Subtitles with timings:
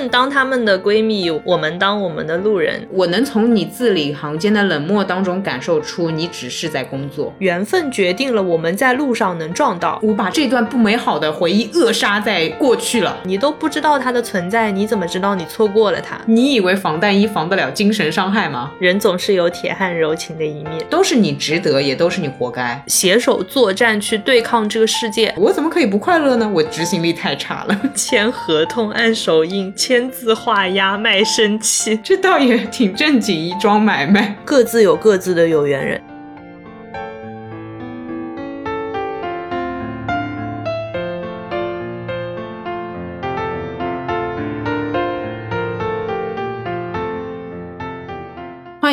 [0.00, 2.84] 们当他们的闺蜜，我们当我们的路人。
[2.90, 7.32] 我能从你字里行间的冷漠当中感受出，你只是在工作。
[7.38, 10.00] 缘分决定了我们在路上能撞到。
[10.02, 13.18] 我把这段不美好的回忆扼杀在过去了。
[13.22, 16.20] 你都不知道它的存在，你怎么知道你错过了它？
[16.26, 18.72] 你以为防弹衣防得了精神伤害吗？
[18.80, 22.82] 人总是有铁汉柔情的一面，都是你值得，也都是你活该。
[22.88, 26.50] 携手作战去对抗这个世界，我怎么可以不快乐呢？
[26.52, 27.80] 我执行力太差了。
[27.94, 34.34] 签合同、按手印、签字画押、卖身契，这倒也挺正经一桩买卖。
[34.42, 36.00] 各自有各自的有缘人。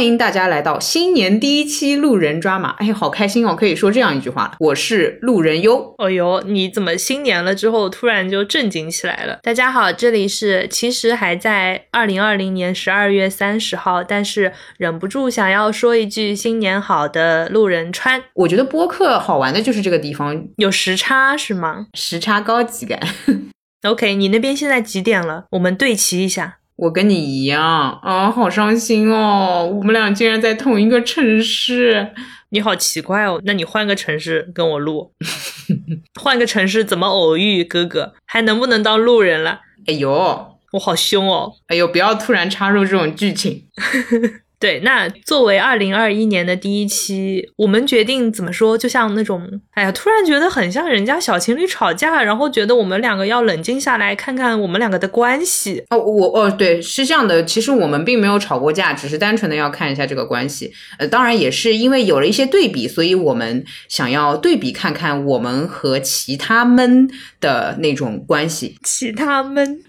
[0.02, 3.56] 欢迎大家来到新年第一期路人抓马，哎，好开心哦！
[3.56, 5.94] 可以说这样一句话，我是路人优。
[6.00, 9.38] 哦呦，你怎么新年了之后突然就正经起来了？
[9.44, 18.24] 大家好，这里是其实还在二零二零年十二月三十号，但是忍不住想要说一句新年好的路人川。
[18.34, 21.86] 我觉得播客好玩的就是这个地方有时差是吗？
[21.94, 23.00] 时差高级感。
[23.88, 25.46] OK，你那边现在几点了？
[25.52, 26.58] 我们对齐一下。
[26.82, 27.62] 我跟你一样
[28.02, 29.72] 啊，好伤心哦！
[29.72, 32.12] 我们俩竟然在同一个城市，
[32.50, 33.40] 你好奇怪哦。
[33.46, 35.14] 那你换个城市跟我录，
[36.20, 37.64] 换个城市怎么偶遇？
[37.64, 39.62] 哥哥还能不能当路人了？
[39.86, 40.12] 哎呦，
[40.72, 41.54] 我好凶哦！
[41.68, 43.66] 哎呦，不要突然插入这种剧情。
[44.62, 48.78] 对，那作为二零二一年的第一期，我们决定怎么说？
[48.78, 55.84] 就像那种，哎呀，突然觉得很像人家小情侣吵架，然后觉得我们两个要冷静下来，看看我们两个的关系。
[55.90, 60.72] 哦，我哦，对，是这样的，其实我们并没有吵过架，只是单纯的要看一下这个关系。
[61.00, 68.78] 呃，当然也是因为有了一些对比，所以我们想要对比看看我们和其他们的那种关系。
[68.84, 69.80] 其他们，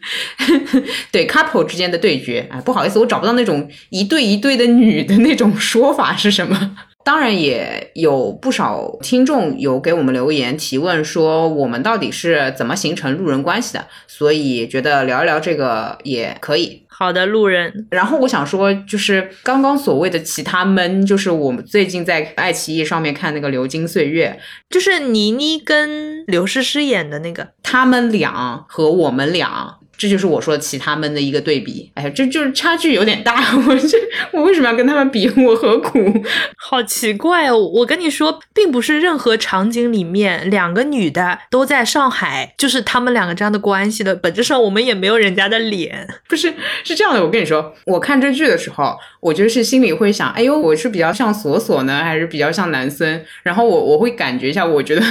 [1.12, 2.49] 对 couple 之间的对决。
[2.50, 4.62] 哎，不好意思，我找不到那种一对一对的。
[4.67, 6.77] 女的那种说法是什么？
[7.05, 16.87] 当然也有不少听众有给我们留言提问，说我们到底是怎么形成路人关系的，所以觉得聊一聊这个也可以。
[16.89, 17.89] 好的，路人。
[17.91, 24.39] 然后我想说，就是刚刚所谓的其他们，就是我们最近在爱奇艺上面看那个《流金岁月》，
[24.73, 29.79] 就是倪妮跟刘诗诗演的那个，他们俩和我们俩。
[30.02, 33.36] 这就是我说其他们的一个对比，哎呀，这就是差距有点大。
[33.68, 33.96] 我这
[34.32, 35.30] 我为什么要跟他们比？
[35.40, 36.12] 我何苦？
[36.58, 37.56] 好奇怪哦！
[37.56, 44.16] 我跟你说，并不是任何场景里面两个女的都在上海，就是他们两个这样的关系的。
[44.16, 46.08] 本质上我们也没有人家的脸。
[46.28, 46.52] 不是，
[46.82, 47.24] 是这样的。
[47.24, 53.24] 我跟你说，我看这剧的时候，我觉得是心里会想，哎呦，我是比较像索索呢，还是比较像南森？
[53.44, 55.02] 然后我我会感觉一下，我觉得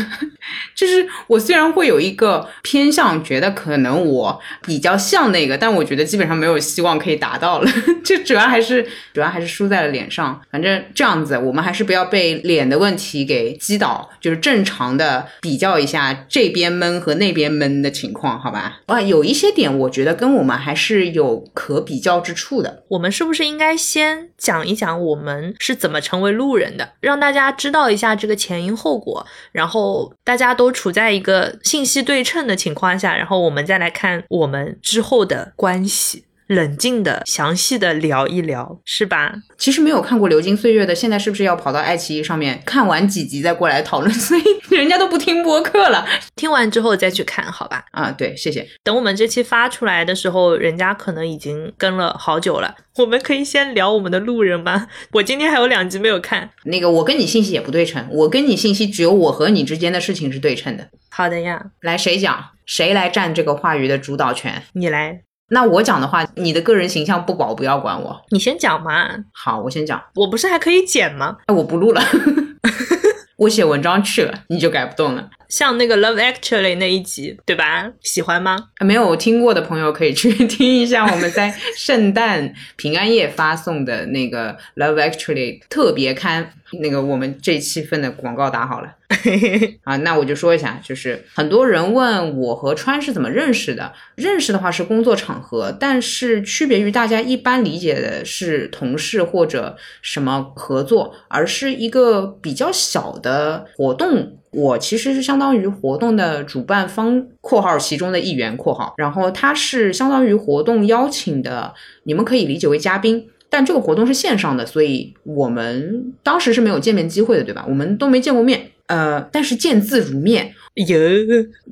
[0.76, 4.81] 就是我虽然会有一个偏向，觉得可能我比。
[4.82, 7.72] 比较像那个，但我觉得基本上没有希望可以达到了。
[8.04, 8.84] 就主要还是
[9.14, 10.42] 主要还是输在了脸上。
[10.50, 18.80] 反正这样子，我们还是不要被脸的问题给击倒，就是正常的比较一下这边闷和那边闷的情况，好吧？
[18.88, 22.84] 啊，有一些点我觉得跟我们还是有可比较之处的。
[22.88, 34.61] 我们是不是应该先讲一讲我们是怎么成为路人的，让大家知道一下这个前因后果，然后大家都处在一个信息对称的情况下，然后我们再来看我们。
[34.82, 39.34] 之后的关系，冷静的、详细的聊一聊，是吧？
[39.58, 44.12] 其实没有看过《流金岁月》的，现在是不是要跑到爱奇艺上面看完几集再过来讨论？
[44.14, 44.44] 所以
[44.76, 47.86] 人家都不听播客了，听完之后再去看，好吧？
[47.92, 48.68] 啊，对，谢谢。
[48.84, 52.76] 等我们这期发出来的时候，人家可能已经跟了好久了。
[52.98, 54.88] 我们可以先聊我们的路人吗。
[55.14, 56.50] 我今天还有两集没有看。
[56.66, 60.90] 那个，我跟你信息也不对称，我跟你信息只有我和你之间的事情是对称的。
[61.10, 62.50] 好的呀，来谁讲？
[62.66, 64.64] 谁来占这个话语的主导权？
[64.74, 65.22] 你来。
[65.54, 68.22] 那我讲的话，你的个人形象不保，不要管我。
[68.30, 69.10] 你先讲嘛。
[69.34, 70.02] 好，我先讲。
[70.16, 71.38] 我不是还可以剪吗？
[71.46, 72.02] 哎，我不录了。
[73.38, 75.30] 我写文章去了，你就改不动了。
[75.50, 77.92] 像那个《Love Actually》那一集，对吧？
[78.02, 78.70] 喜欢吗？
[78.80, 86.54] 没有听过的朋友可以去 听一下我们在圣诞平安夜发送的那个《Love Actually》特别刊。
[86.80, 88.96] 那个我们这期份的广告打好了
[89.84, 93.92] 啊，那我就说一下，就是很多人问我和川是怎么认识的。
[94.16, 104.38] 认识的话是工作场合，但是区别于大家一般理解的是同事或者什么合作，而是一个比较小的活动。
[104.52, 111.74] 我其实是相当于活动的主办方（括号其中的一员）（括号），然后他是相当于活动邀请的，
[112.04, 113.30] 你们可以理解为嘉宾。
[113.52, 117.64] 但这个活动是线上的，所以我们当时是没有见面机会的，对吧？
[117.68, 120.56] 我们都没见过面，呃，但是见字如面。
[120.74, 120.98] 有，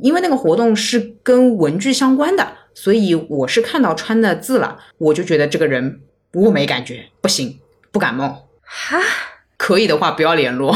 [0.02, 2.46] 因为那个活动是跟文具相关的。
[2.76, 6.00] 所以我是看到穿的字了，我就觉得这个人
[6.34, 7.60] 我没感觉，不行，
[7.92, 8.48] 不感冒。
[8.62, 9.00] 哈，
[9.58, 10.74] 可以的话不要联络。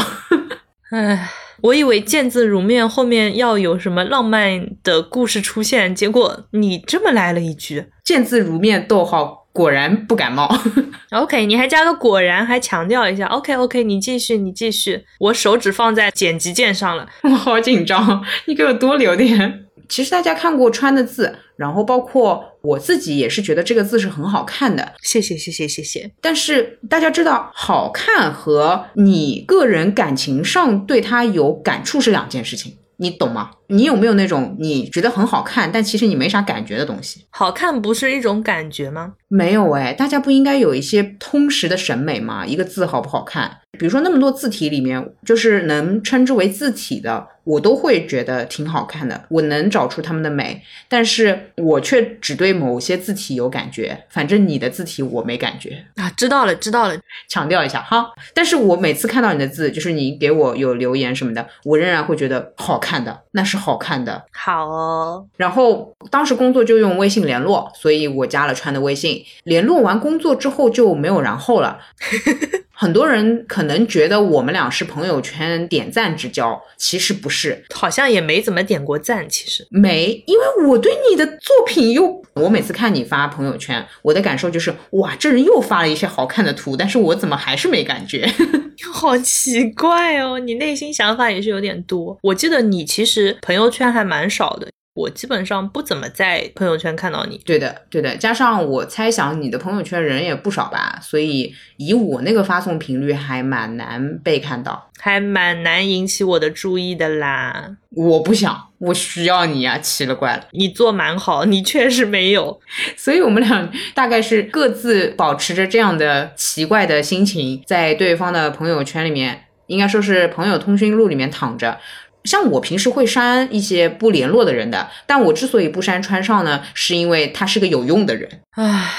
[0.90, 1.30] 唉，
[1.62, 10.52] 我以为见字如面后面要有什么浪漫的故事出现，结果你这么来了一句见字如面，逗号，果然不感冒。
[11.12, 17.08] OK，你还加个果然，还强调一下，OK OK，你继续，你继续，我手指放在剪辑键上了。
[17.22, 19.60] 我好紧张，你给我多留点。
[19.88, 24.94] 其实大家看过川的字，然后包括我自己也是觉得这个字是很好看的。
[25.02, 26.10] 谢谢谢谢谢谢。
[26.20, 33.50] 但是大家知道，好看和你个人感情上对它有感触是两件事情，你懂吗？
[33.74, 37.26] 你有没有那种你觉得很好看，但其实你没啥感觉的东西？
[37.30, 39.14] 好看不是一种感觉吗？
[39.28, 42.46] 没有哎，大家不应该有一些通识的审美吗？
[42.46, 43.58] 一个字好不好看？
[43.76, 54.04] 比如说那么多字体里面，就是能称之为字体的，我都会觉得挺好看的，我能找出它们的美，但是我却只对某些字体有感觉。
[54.08, 56.94] 反正你的字体我没感觉，啊，知道了知道了。
[57.28, 58.06] 强调一下哈。
[58.32, 64.22] 但是我每次看到你的字，就是你给我有留言什么的，我仍然会觉得好看的，那是好看的。
[64.30, 69.24] 好哦，然后当时工作就用微信联络，所以我加了川的微信。
[69.44, 71.78] 联络完工作之后就没有然后了。
[72.84, 79.66] 很多人可能觉得我们俩是朋友圈点赞之交，其实不是，好像也没怎么点过赞，其实。
[79.70, 88.30] 没，因为我对你的作品又，我每次看你发朋友圈，我的感受就是，哇，这人又发了一些好看的图，但是我怎么还是没感觉？
[88.92, 92.18] 好奇怪哦，你内心想法也是有点多。
[92.20, 97.36] 我记得你其实朋友圈还蛮少的，我基本上不怎么在朋友圈看到你。
[97.44, 104.90] 对的，对的，加上我猜想你的朋友圈人也不少吧，所以以我那个发送频率还蛮难被看到。
[105.00, 107.76] 还蛮难引起我的注意的啦。
[107.90, 110.46] 我不想，我需要你呀、奇了怪了。
[110.52, 112.60] 你做蛮好，你确实没有。
[112.96, 121.78] 所以我们俩大概是各自保持着这样的奇怪的心情，在对方的朋友圈里面，应该说是朋友通讯录里面躺着。
[122.24, 128.92] 像我平时会删一些不联络的人的，但我之所以不删川上呢，是因为他是个有用的人，唉，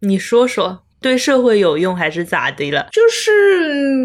[0.00, 2.86] 你说说，对社会有用还是咋的了？
[2.92, 3.30] 就是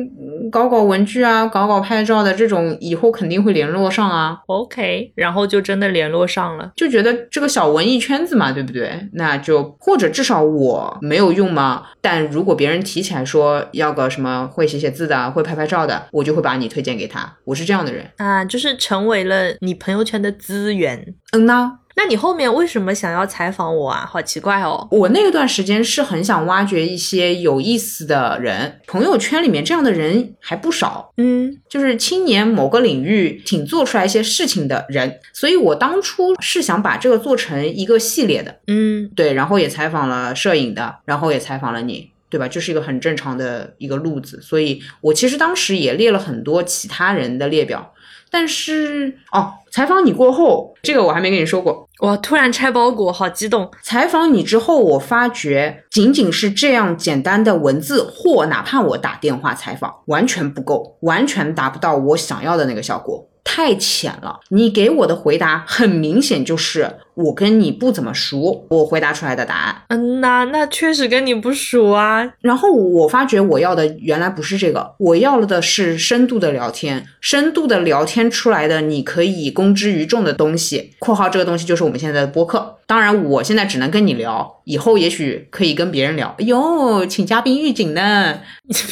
[0.04, 4.40] 嗯搞搞文具啊，搞搞拍照的这种，以后肯定会联络上啊。
[4.48, 6.72] OK，然后就真的联络上了。
[6.76, 9.08] 就觉得这个小文艺圈子嘛，对不对？
[9.14, 11.84] 那就或者至少我没有用嘛。
[12.02, 17.38] 但如果别人提起来说要个什么会写写字的、会拍拍照的，我就会把你推荐给他。
[17.44, 18.06] 我是这样的人。
[18.18, 21.14] 啊，就是成为了你朋友圈的资源。
[21.34, 24.08] 嗯呐，那你后面为什么想要采访我啊？
[24.08, 24.88] 好奇怪哦。
[24.92, 31.12] 我那段时间是很想挖掘一些有意思的人，朋友圈里面这样的人还不少。
[31.18, 38.60] 嗯，就是青年某个领域挺做出来一些事情的人，所以我当初是想把这个做成一个系列的。
[38.68, 42.48] 嗯，对，然后也采访了摄影的，然后也采访了你，对吧？
[42.48, 47.92] 就是一个很正常的一个路子，所以我其实当时也列了很多其他人的列表，
[48.30, 51.88] 但是哦，采访你过后，这个我还没跟你说过。
[52.00, 53.70] 我，突然拆包裹，好激动。
[53.82, 63.28] 采访你之后，我发觉仅仅是这样简单的文字，或哪怕我打电话采访，完全不够，完全达不到我想要的那个效果。
[63.44, 69.82] 太浅了，你给我的回答很明显就是我跟你不怎么熟，我回答出来的答案。
[69.88, 72.34] 嗯呐，那确实跟你不熟啊。
[72.42, 80.94] 然后我发觉我要的原来不是这个，我要了的是深度的聊天，深度的聊天出来的你可以公之于众的东西。
[81.00, 82.78] （括号这个东西就是我们现在的播客。
[82.86, 86.36] 当然，我现在只能跟你聊，以后也许可以跟别人聊。
[86.38, 88.40] 哎呦，请嘉宾预警呢，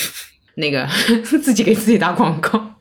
[0.58, 0.88] 那个
[1.24, 2.75] 自己给自己打广告。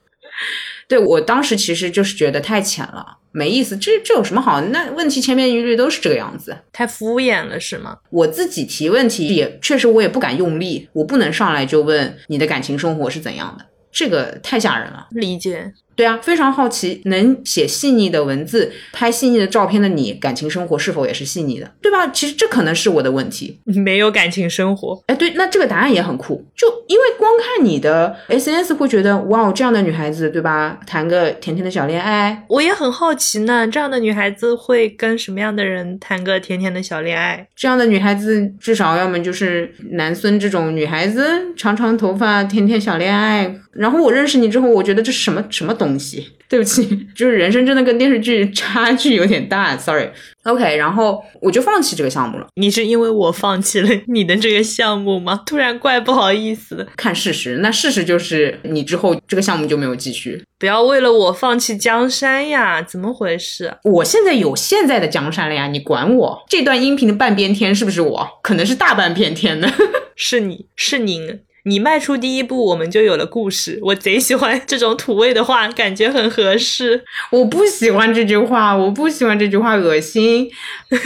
[0.89, 3.77] 对我当时其实就是觉得太浅了，没意思。
[3.77, 4.61] 这这有什么好？
[4.61, 6.57] 那问题千篇一律都是这个样子。
[6.73, 7.99] 太敷衍了是吗？
[8.11, 15.09] 我自己提问题也确实我也不敢用力，我不能上来就问你的感情生活是怎样的，这个太吓人了。
[15.11, 15.73] 理解。
[15.97, 22.09] 对啊，非常好奇，能写细腻的文字、拍细腻的照片的你，感情生活是否也是细腻的，对吧？
[22.09, 23.61] 其实这可能是我的问题。
[23.85, 30.79] 没有感情生活，哎，对，那这个答案也很酷，就因为光看你的 SNS 会觉得，哇哦，这样的女孩子，对吧？
[30.87, 33.67] 谈个甜甜的小恋爱，我也很好奇呢。
[33.67, 37.47] 这样的女孩子会跟什么样的人谈个甜甜的小恋爱？
[37.57, 43.55] 这样的女孩子至少要么就是男孙这种女孩子，长长头发，甜甜小恋爱。
[43.73, 46.29] 然后我认识你之后，我觉得这是什么什么东西？
[46.47, 46.87] 对不起，
[47.17, 50.09] 就是人生真的跟电视剧差距有点大，sorry。
[50.45, 52.47] OK，然后我就放弃这个项目了。
[52.57, 55.43] 你是因为我放弃了你的这个项目吗？
[55.47, 56.87] 突然怪不好意思的。
[56.97, 60.45] 看事实，那事实就是你之后这个项目就没有继续。
[60.59, 62.81] 不要为了我放弃江山呀！
[62.83, 63.75] 怎么回事？
[63.83, 66.45] 我现在有现在的江山了呀，你管我？
[66.49, 68.29] 这段音频的半边天是不是我？
[68.43, 69.73] 可能是大半片天呢。
[70.15, 71.41] 是你是您。
[71.67, 73.79] 你迈出第一步，我们就有了故事。
[73.83, 77.05] 我贼喜欢这种土味的话，感觉很合适。
[77.31, 80.51] 我不喜欢这句话，我不喜欢这句话，恶心。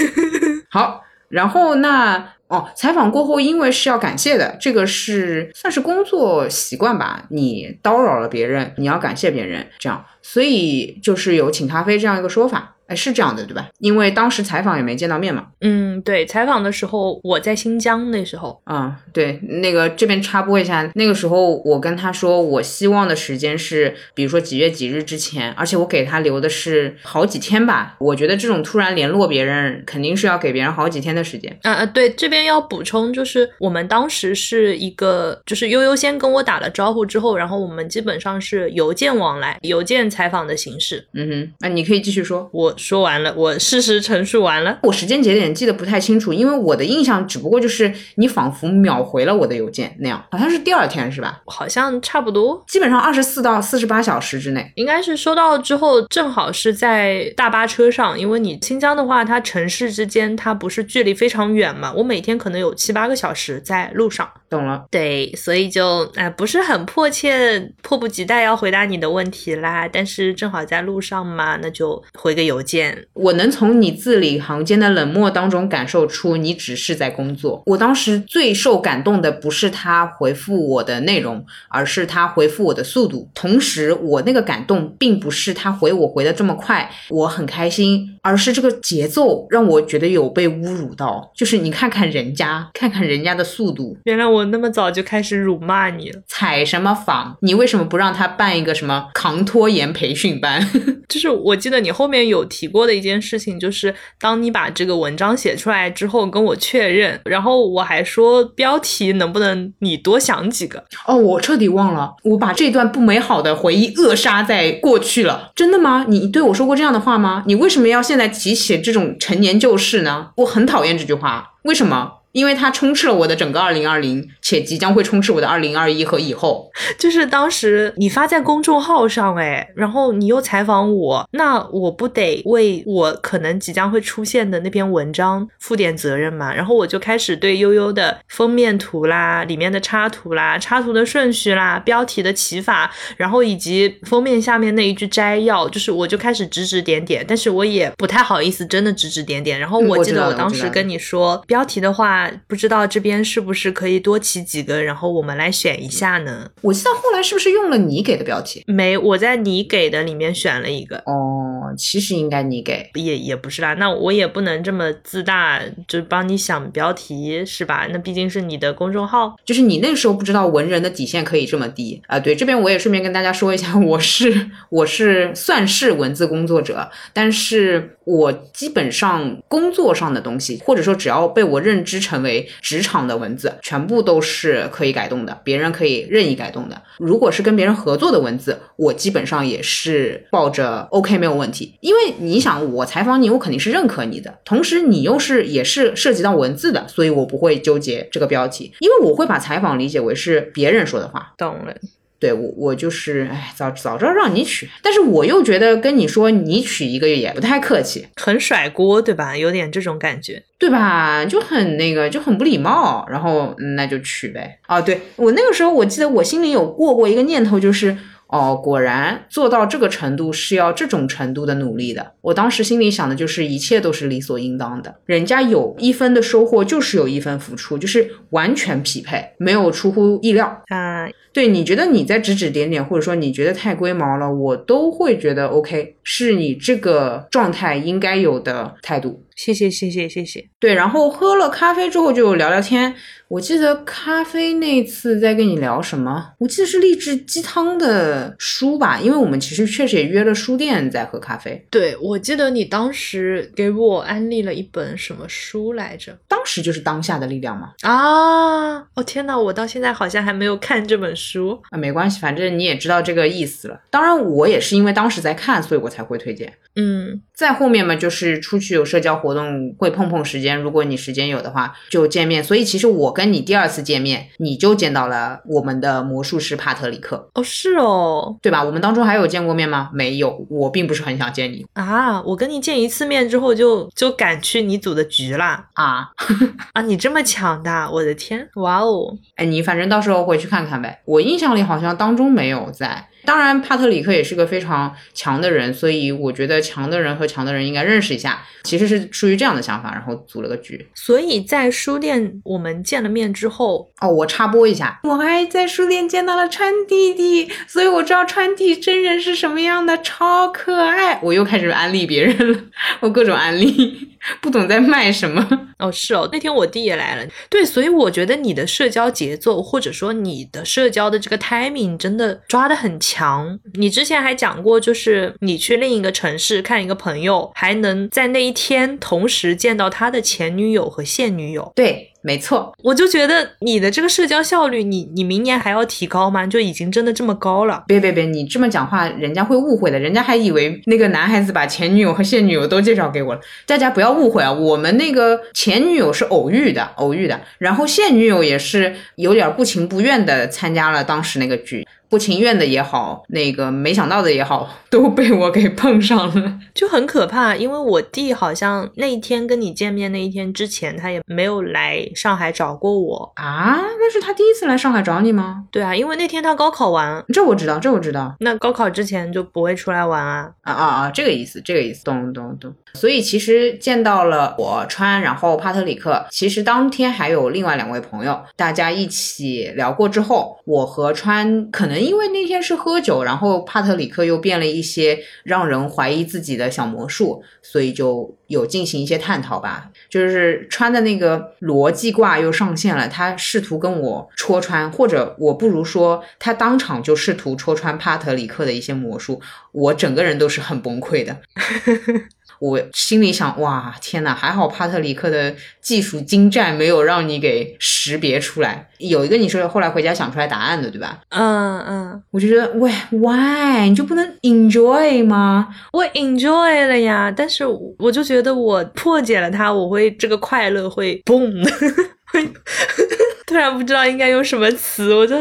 [0.68, 7.26] 好，然后那哦，采访过后，因为是要感谢的，这个是算是工作习惯吧。
[7.30, 12.74] 你叨扰了别人，你要感谢别人，这样，所以就是有请咖啡这样一个说法。
[12.88, 13.68] 哎，是这样的，对吧？
[13.80, 15.46] 因为当时采访也没见到面嘛。
[15.60, 27.94] 嗯，对，采访的时候我在新疆，那时候啊，对，那个这边插播一下，那个时候我跟他说，我希望的时间是，比如说几月几日之前，而且我给他留的是好几天吧。
[27.98, 31.54] 我觉得这种突然联络别人，肯定是要给别人好几天的时间。
[31.64, 41.06] 啊啊，对，这边要补充，就是我们当时是一个，就是悠悠先跟我打了招呼之后，然后我们基本上是邮件往来，邮件采访的形式。
[41.12, 42.74] 嗯哼，那你可以继续说，我。
[42.78, 44.78] 说完了，我事实陈述完了。
[44.84, 51.42] 我时间节点记得不太清楚，因为我的印象只不过就是你仿佛秒回了我的邮件那样，好像是第二天是吧？
[51.46, 64.28] 好像差不多，基本上二十四到四十八小时之内，应该是收到之后正好是在大巴车上，因为你新疆的话，它城市之间它不是距离非常远嘛，我每天可能有七八个小时在路上。
[64.50, 73.06] 懂了，对，所以就哎不是很迫切、迫不及待要回答你的问题啦，但是正好在路上嘛，那就回个邮件。
[73.12, 77.62] 我能从你字里行间的冷漠当中感受出你只是在工作。
[77.66, 83.28] 我当时最受感动的不是他回复我的内容，而是他回复我的速度。
[83.34, 91.30] 同时，我那个感动并不是他回我回的这么快，我很开心，而是这个节奏让我觉得有被侮辱到。
[91.34, 94.37] 就是你看看人家，看看人家的速度，原来我。
[94.38, 97.36] 我那么早就开始辱骂你了，采什么访？
[97.42, 100.66] 你为什么不让他办一个什么抗拖延培训班？
[101.08, 110.84] 就是我记得你后面有提过的一件事情，就是当你把这个文章写出来之后，跟我确认，然后我还说标题能不能你多想几个？
[111.06, 115.50] 哦，我彻底忘了，我把这段不美好的回忆扼杀在过去了。
[115.56, 116.04] 真的吗？
[116.08, 117.42] 你对我说过这样的话吗？
[117.46, 120.30] 你为什么要现在提起这种陈年旧事呢？
[120.36, 122.17] 我很讨厌这句话，为什么？
[122.38, 126.70] 因为它充斥了我的整个二零二零，且即将会充斥我的二零二一和以后。
[126.96, 136.54] 就是当时你发在公众号上，哎，然后你又采访我，那我不得为我可能即将会出现的那篇文章负点责任嘛？
[136.54, 149.58] 然后我就开始对悠悠的封面图啦、里面的插图啦、插图的顺序啦、标题的起法，然后以及封面下面那一句摘要，就是我就开始指指点点，但是我也不太好意思真的指指点点。
[149.58, 152.27] 然后我记得我当时跟你说标题的话。
[152.46, 156.50] 不知道这边是不是可以多起几个，然后我们来选一下呢？
[156.62, 158.64] 我记得后来是不是用了你给的标题？
[158.66, 160.96] 没，我在你给的里面选了一个。
[161.06, 163.74] 哦，其实应该你给，也也不是啦。
[163.74, 167.86] 那我也不能这么自大，就帮你想标题是吧？
[167.90, 172.18] 那毕竟是你的公众号，就是你那个时候不知道文人的底线可以这么低啊。
[172.18, 182.18] 对，这边我也顺便跟大家说一下，我是我是算是文字工作者，但是我基本上工作上的东西，或者说只要被我认知成。
[182.18, 186.82] 为职场的文字全部都是可以改动的，别人可以任意改动的。
[186.98, 191.76] 如果是跟别人合作的文字，我基本上也是抱着 OK 没有问题。
[191.78, 201.34] 因为你想，我采访你，我肯定是认可你的，同时你又是也是涉及到文字的，所以我不会纠结这个标题，因为我会把采访理解为是别人说的话。
[201.38, 201.72] 懂了。
[202.20, 209.36] 对我，我就是，哎，早早知道让你娶，但是我又觉得跟你说你娶一个也不太客气，很甩锅，对吧？
[209.36, 211.24] 有点这种感觉，对吧？
[211.24, 213.06] 就很那个，就很不礼貌。
[213.08, 214.58] 然后那就娶呗。
[214.66, 217.96] 哦，对我那个时候，我记得我心里有过过一个念头，就是。
[218.28, 222.12] 哦，果然做到这个程度是要这种程度的努力的。
[222.20, 231.08] 我当时心里想的就是一切都是理所应当的，人家有一分的收获就是有一分付出，就是完全匹配，没有出乎意料啊。
[231.32, 239.22] 对你觉得你在指指点点，或者说你觉得太龟毛了，我都会觉得 OK，是你这个状态应该有的态度。
[239.36, 240.44] 谢谢谢谢谢谢。
[240.58, 242.92] 对，然后喝了咖啡之后就聊聊天。
[243.28, 246.32] 我记得咖啡那次在跟你聊什么？
[246.38, 251.62] 我记得是励志鸡汤的书吧，因为我们其实确实也约了书店在喝咖啡。
[251.70, 256.16] 对，我记得你当时给我安利了一本什么书来着？
[256.26, 257.74] 当时就是当下的力量嘛。
[257.82, 261.60] 啊，哦天呐，我到现在好像还没有看这本书。
[261.68, 263.78] 啊，没关系，反正你也知道这个意思了。
[263.90, 266.50] 当然，我也是因为当时在看，所以我才会推荐。
[266.76, 272.42] 嗯，再后面嘛，就是出去有社交活动会碰碰时间，如果你时间有的话就见面。
[272.42, 278.62] 所以其实我跟你第二次见面，你就见到了我们的魔术师帕特里克，哦是哦，对吧？
[278.62, 279.90] 我们当中还有见过面吗？
[279.92, 285.66] 没有，我并不是很想见你啊，我跟你见一次面之后就就赶去你组的局啦。
[285.74, 286.10] 啊。
[286.74, 289.12] 啊，你这么强大，我的天，哇哦！
[289.34, 291.02] 哎，你反正到时候回去看看呗。
[291.04, 293.08] 我印象里好像当中没有在。
[293.28, 298.42] 当然，帕特里克也是个非常强的人，所以我觉得强的人和强的人应该认识一下。
[298.62, 300.88] 其实是出于这样的想法，然后组了个局。
[300.94, 311.20] 所以在书店我们见了面之后，哦，我插播一下，我还在书店见到了川弟弟，所以我知道川弟真人是什么样的，超可爱。
[311.22, 312.58] 我又开始安利别人了，
[313.00, 314.08] 我各种安利，
[314.40, 315.46] 不懂在卖什么。
[315.78, 323.58] 哦，是哦，那天我弟也来了，对，所以我觉得你的社交节奏，或者说你的社交的这个 timing 真的抓得很强。
[323.74, 331.72] 你之前还讲过，就是你去另一个城市看一个朋友，还能在那一天同时见到他的前女友和现女友。
[331.76, 336.46] 对，没错，我就觉得你的这个社交效率，你你明年还要提高吗？
[336.46, 337.84] 就已经真的这么高了？
[337.86, 343.40] 别别别，你这么讲话，人家会误会的，人家还以为那个男孩子把前女友和现女友都介绍给我了。
[343.64, 351.88] 大家不要误会啊，我们那个前女友是偶遇的，偶遇的，然后现女友也是有点不情不愿的参加了当时那个剧。
[352.08, 357.54] 不情愿的也好，那个没想到的也好， 都被我给碰上了，就很可怕。
[357.54, 363.76] 因为我弟好像那一天跟你见面那一天之前，他也没有来上海找过我啊。
[363.98, 365.64] 那是他第一次来上海找你吗？
[365.70, 368.34] 对啊，因为那天他高考完，这我知道，这我知道。
[368.40, 370.50] 那高考之前就不会出来玩啊？
[370.62, 371.10] 啊啊啊！
[371.10, 372.72] 这个意思，这个意思，懂懂懂。
[372.94, 389.90] 所以其实见到了我川，然后帕特里克，其实当天还有另外两位朋友，大家一起聊过之后，我和川可能因为那天是喝酒，然后帕特里克又变了一些让人怀疑自己的小魔术，所以就有进行一些探讨吧。
[390.08, 399.40] 就是穿的那个逻辑卦又上线了，他试图跟我戳穿，或者我不如说他当场就试图戳穿帕特里克的一些魔术，
[399.72, 401.36] 我整个人都是很崩溃的。
[402.60, 408.88] 我心里想，哇，天呐，还好帕特里克的技术精湛，没有让你给识别出来。
[408.98, 411.20] 有一个你是后来回家想出来答案的，对吧？
[411.30, 415.68] 嗯嗯，我就觉得，喂，why 你就不能 enjoy 吗？
[415.92, 417.64] 我 enjoy 了呀，但是
[417.98, 421.52] 我就觉得我破解了它，我会这个快乐会嘣。
[423.48, 425.36] 突然不知道应该用什么词，我就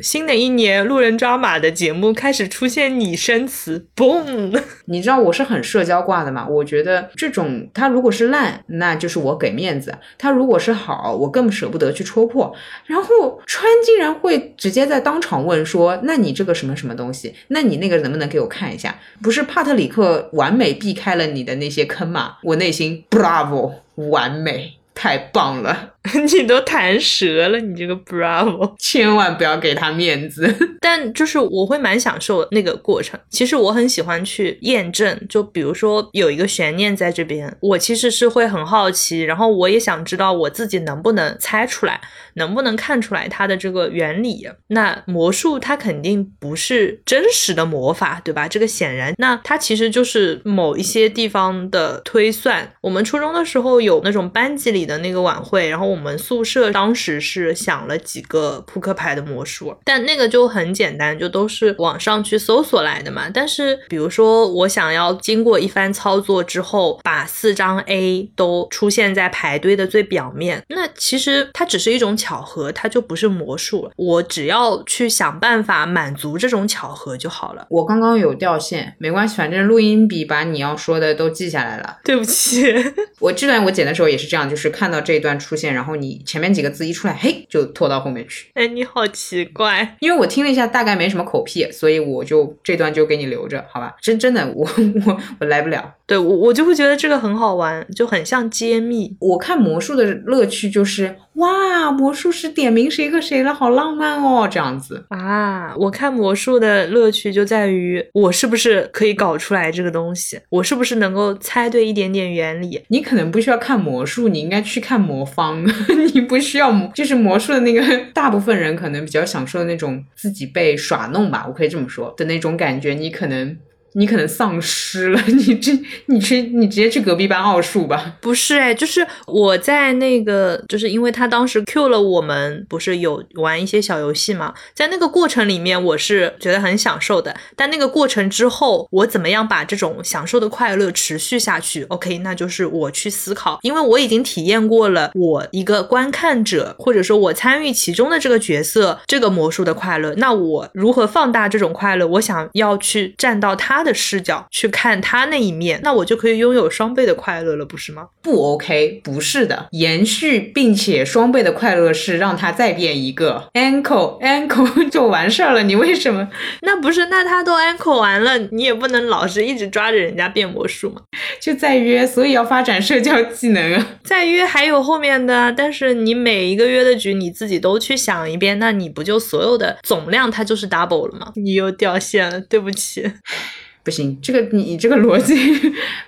[0.00, 4.56] 新的一年路人抓马的节目开始出现拟声词，，boom！！
[4.84, 6.46] 你知道我是很社交挂的嘛？
[6.46, 12.54] 我觉得这种他如果是烂，那就是我给面子；他如果是好，我更舍不得去戳破。
[12.86, 17.34] 然后川竟然会直接在当场问说：“那你这个什么什么东西？
[17.48, 22.36] 那你那个能不能给我看一下？”不是帕特里克完美避开了你的那些坑嘛？
[22.44, 24.74] 我内心 bravo，完美。
[25.00, 25.92] 太棒了，
[26.40, 30.52] 你都弹舌了，你这个 bravo，千万不要给他面子。
[30.80, 33.18] 但就是我会蛮享受那个过程。
[33.28, 42.00] 其实我很喜欢去验证，就比如说有一个悬念在这边，我其实是会很好奇，然后我也想知道我自己能不能猜出来，
[42.34, 44.48] 能不能看出来它的这个原理。
[44.68, 48.48] 那魔术它肯定不是真实的魔法，对吧？
[48.48, 52.72] 这个显然，那它其实就是某一些地方的推算。
[52.80, 54.78] 我们初中的时候有那种班级里。
[54.88, 63.28] 的那个晚会，然后我们宿舍当时是想了几个扑克牌的魔术，但那个就很简单，就都是网上去搜索来的嘛。
[63.32, 73.92] 但是比如说我想要经过一番操作之后，把四张 A 都出现在牌堆的最表面，那其实它只是一种巧合，它就不是魔术了。
[73.96, 77.66] 我只要去想办法满足这种巧合就好了。
[77.68, 81.98] 我刚刚有掉线，没关系，反正录音笔把你要说的都记下来了。
[82.04, 82.72] 对不起，
[83.18, 84.68] 我这段我剪的时候也是这样，就是。
[84.78, 88.50] 看到这一段出现，然后你前面几个字一出来，嘿，就拖到后面去。
[88.54, 93.94] 哎，你好奇怪，因为我听了一下，大概没什么口癖，所以我就这段就给你留着，好吧？
[94.02, 94.68] 真真的，我
[95.06, 95.94] 我我来不了。
[96.08, 99.14] 对我我就会觉得这个很好玩，就很像揭秘。
[99.20, 105.04] 我看魔术的乐趣就是，哇，魔术师点名谁和谁了，好浪漫哦，这样子。
[105.10, 112.82] 啊，我看魔术的乐趣就在于我是不是可以搞出来这个东西，我是不是能够猜对一点点原理。
[112.88, 115.62] 你可能不需要看魔术，你应该去看魔方。
[116.14, 117.82] 你不需要魔，就是魔术的那个
[118.14, 122.94] 大部分人可能比较享受那种自己被耍弄吧，我可以这么说的那种感觉。
[122.94, 123.54] 你可能
[123.94, 125.72] 你可能丧失了， 你这
[126.06, 128.16] 你去你直接去隔壁班奥数吧。
[128.20, 137.34] 不是哎，就是我在那个，就是因为他当时 Q 了我们，不是有玩一些小游戏嘛，在那个过程里面，我是觉得很享受的。
[137.56, 152.06] 但那个过程之后，我怎么样把这种享受的快乐持续下去？OK，那就是我去思考，因为我已经体验过了，我一个观看者或者说我参与其中的这个角色，这个魔术的快乐，那我如何放大这种快乐？
[152.06, 158.08] 我想要去站到他的视角去看他那一面，那我就可以拥有双倍的快乐了，不是吗？
[158.22, 165.62] 不 OK，不是的，延续并且双倍的快乐是让他再变一个 ankle ankle 就完事儿了。
[165.62, 166.28] 你为什么
[166.62, 171.02] 那不是，那他都 ankle 完了，你也不能老是一直抓着人家变魔术嘛。
[171.40, 172.06] 就在约？
[172.06, 173.86] 所以要发展社交技能啊。
[174.02, 181.32] 再约还有后面的，但是你每一个约的局你自己都去想一遍，那你不就所有的总量它就是 double 了吗？
[181.36, 183.10] 你又掉线了，对不起。
[183.88, 185.34] 不行，这个你这个逻辑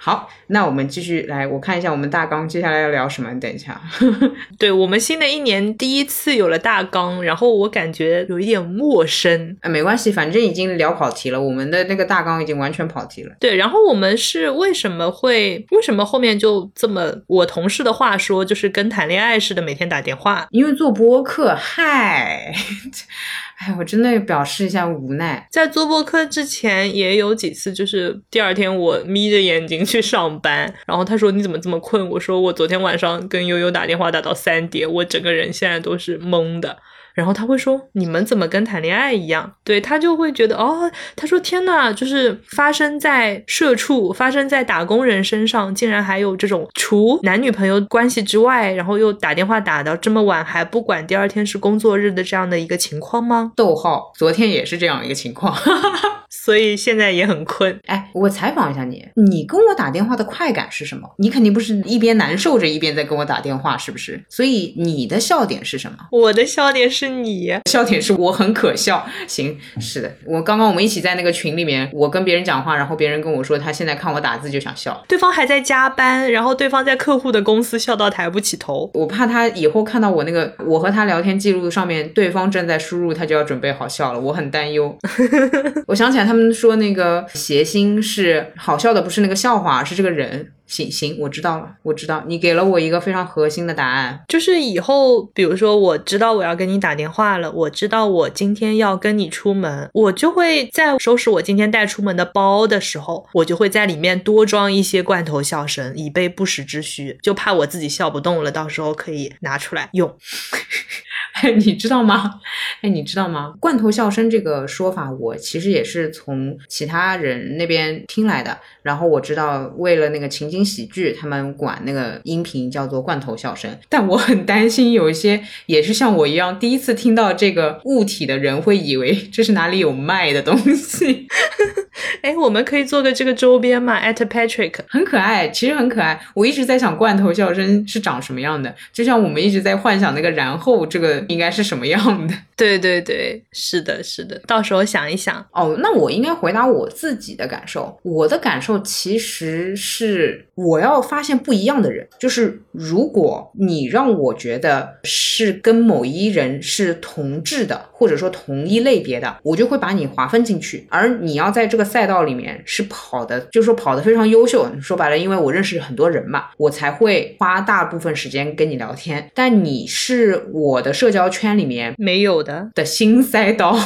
[0.02, 3.30] 好，那我们继续来，我看一下我们大纲接下来要聊什么。
[3.38, 3.78] 等一下，
[4.58, 9.54] 对我们新的一年第一次有了大纲，然后我感觉有一点陌生。
[9.60, 13.34] 啊，没关系，反正已经聊跑题了，我们的那个大纲已经完全跑题了。
[13.38, 17.12] 对，然后我们是为什么会为什么后面就这么？
[17.26, 20.48] 我同事的话说，就是跟谈恋爱似的，每天打电话。
[20.50, 22.52] 因为做播客，嗨，
[23.60, 25.46] 哎，我真的表示一下无奈。
[25.50, 32.08] 在做播客之前，也有几次，就是第二天我眯着眼睛去上班，然后他说你怎么这么困？
[32.10, 36.78] 我说我昨天晚上跟悠悠打电话打到三点，我整个人现在都是懵的。
[37.20, 55.54] 然后他会说：“你们怎么跟谈恋爱一样？”对他就会觉得哦，他说：“天呐，就是发生在社畜、发生在打工人身上，竟然还有这种除男女朋友关系之外，然后又打电话打到这么晚，还不管第二天是工作日的这样的一个情况吗？”逗号，昨天也是这样一个情况，
[56.30, 57.78] 所以现在也很困。
[57.84, 61.06] 哎，我采访一下你，你跟我打电话的快感是什么？
[61.18, 64.24] 你肯定不是一边难受着一边在跟我打电话，是不是？
[64.30, 65.98] 所以你的笑点是什么？
[66.10, 69.06] 我的笑点是你，笑点是我很可笑。
[69.26, 78.90] 行，是的，我刚刚我们一起在那个群里面，我跟别人讲话，然后别人跟我说他现在看我打字就想笑，对方还在加班，然后对方在客户的公司笑到抬不起头。
[78.94, 84.96] 我怕他以后看到我那个我和他聊天记录上面对方正在输入，他就要准备好笑了，我很担忧。
[85.86, 90.52] 我想起来他们说那个谐星是好笑的，不是那个笑话，是这个人。
[90.70, 110.16] 行行，我知道了，我知道你给了我一个非常核心的答案，就是以后，比如说我知道我要跟你打电话了，我知道我今天要跟你出门，我就会在收拾我今天带出门的包的时候，我就会在里面多装一些罐头笑声，以备不时之需，就怕我自己笑不动了，到时候可以拿出来用。
[111.42, 112.40] 哎， 你知道吗？
[112.82, 113.54] 哎，你知道吗？
[113.60, 118.58] 罐头笑声这个说法，我其实也是从其他人那边听来的。
[118.82, 123.70] 然后我知道，为了那个情景喜剧，他们管那个音频叫做罐头笑声。
[123.88, 131.26] 但我很担心，有一些也是像我一样第一次听到这个物体的人，会以为这是哪里有卖的东西。
[132.22, 136.18] 哎，我们可以做个这个周边嘛？at Patrick 很可爱，其实很可爱。
[136.34, 142.34] 我一直在想罐头笑声是长什么样的，就像我们一直在幻想那个然后这个应该是什么样的。
[142.56, 145.44] 对对对，是的，是的，到时候想一想。
[145.52, 147.98] 哦，那我应该回答我自己的感受。
[148.02, 160.86] 我的感受其实是我要发现不一样的人，就是如果你让我觉得是跟某一人是同质的，或者说同一类别的，我就会把你划分进去。
[160.90, 164.66] 而你要在这个赛道里面是跑的，就是说跑的非常优秀。
[164.80, 169.30] 说白了，因为我认识很多人嘛，我才会花大部分时间跟你聊天。
[169.34, 172.68] 但你是我的社交圈里面没有的。
[172.74, 173.76] 的新赛道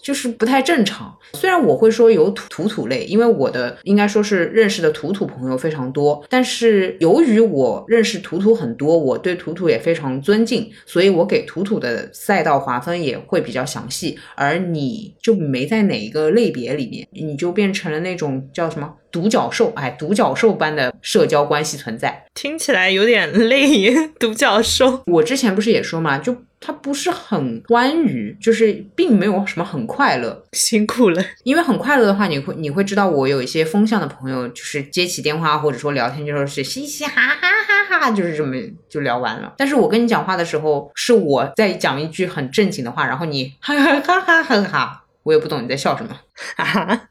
[0.00, 1.16] 就是不太正常。
[1.32, 14.18] 虽然我会说有土土土类，因为我的应该说是认识的土土朋友非常多，但是由于我认识土土很多，我对土土也非常尊敬，所以我给土土的赛道划分也会比较详细。
[14.36, 23.92] 而你就没在哪一个类别里面，你就变成了那种叫什么独角兽，哎，独角兽般的社交关系存在，听起来有点 累。
[24.20, 26.36] 独角兽，我之前不是也说嘛，就。
[26.64, 30.42] 它不是很欢愉，就是并没有什么很快乐。
[30.52, 37.50] 辛苦了，因为很快乐的话，你会你会知道我有一些风向的朋友，就是接起电话或者说聊天，就说是嘻嘻哈哈
[37.88, 38.56] 哈哈，就是这么
[38.88, 39.52] 就聊完了。
[39.58, 46.16] 但是我跟你讲话的时候，是我在讲一句很正经的话，然后你 哈哈哈哈哈哈，我也不懂你在笑什么。
[46.56, 47.08] 啊，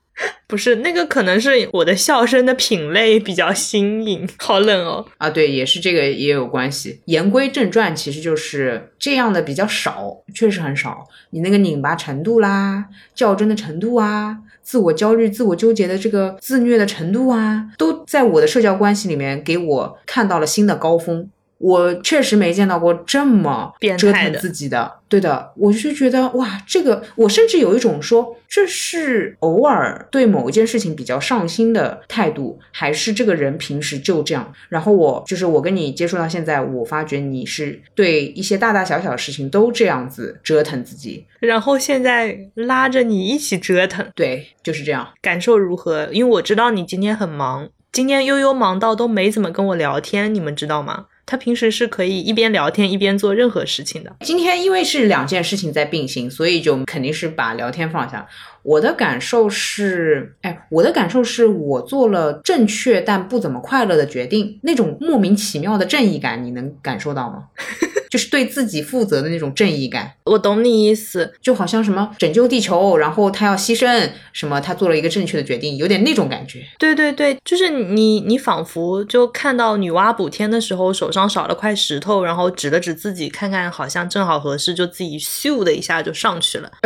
[0.54, 4.30] 不是那个，可能是我的笑声的品类比较新颖。
[4.38, 7.02] 好冷哦，啊，对，也是这个也有关系。
[7.06, 11.08] 言归正传，其实就是这样的比较少，确实很少。
[11.32, 12.86] 你那个拧巴程度啦，
[13.16, 21.28] 较真的程度啊，自我焦虑、自我纠结的这个自虐的程度啊，都在我的社交关系里面给我看到了新的高峰。
[21.64, 34.54] 我确实没见到过这么折腾自己的，对的，我就觉得哇，这个我甚至有一种说这是偶尔对某一件事情比较上心的态度，还是这个人平时就这样。
[34.68, 45.08] 然后我就是我跟你接触到现在，我发觉你是对一些大大小小的事情都这样子折腾自己，然后现在拉着你一起折腾，对，就是这样。
[45.22, 46.10] 感受如何？
[46.12, 51.06] 因为我知道你今天很忙，今天悠悠忙到都没怎么跟我聊天，你们知道吗？
[51.26, 54.16] 他平时是可以一边聊天一边做任何事情的。
[54.22, 58.28] 今天因为是两件事情在并行，所以就肯定是把聊天放下。
[58.64, 67.50] 我的感受是，哎，我的感受是我做了正确但不怎么快乐的决定，那种莫名其妙的正义感，你能感受到吗？
[68.10, 70.14] 就是对自己负责的那种正义感。
[70.26, 76.64] 我懂你意思，就好像什么拯救地球，然后他要牺牲什么，他做了一个正确的决定，有点那种感觉。
[76.78, 86.72] 对对对，就是你，你仿佛就看到女娲补天的时候，手上少了块石头，然后指了指自己，看看好像正好合适，就自己咻的一下就上去了。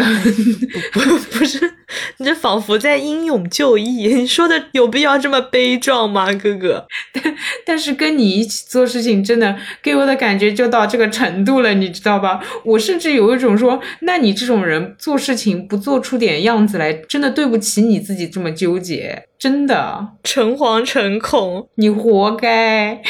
[0.93, 0.99] 不
[1.37, 1.66] 不是。
[2.17, 6.88] 你这仿佛在英勇就义， 你说的有必要这么悲壮吗，哥哥？
[7.13, 12.41] 但 但是跟你一起做事情，真的给我的感觉就到这个程度了，你知道吧？
[12.65, 23.01] 我甚至有一种说，那你这种人做事情不做出点样子来，真的对不起你自己这么纠结，真的诚惶诚恐，你活该，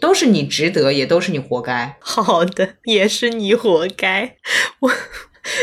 [0.00, 1.96] 都是你值得，也都是你活该。
[2.00, 4.36] 好的，也是你活该，
[4.80, 4.90] 我。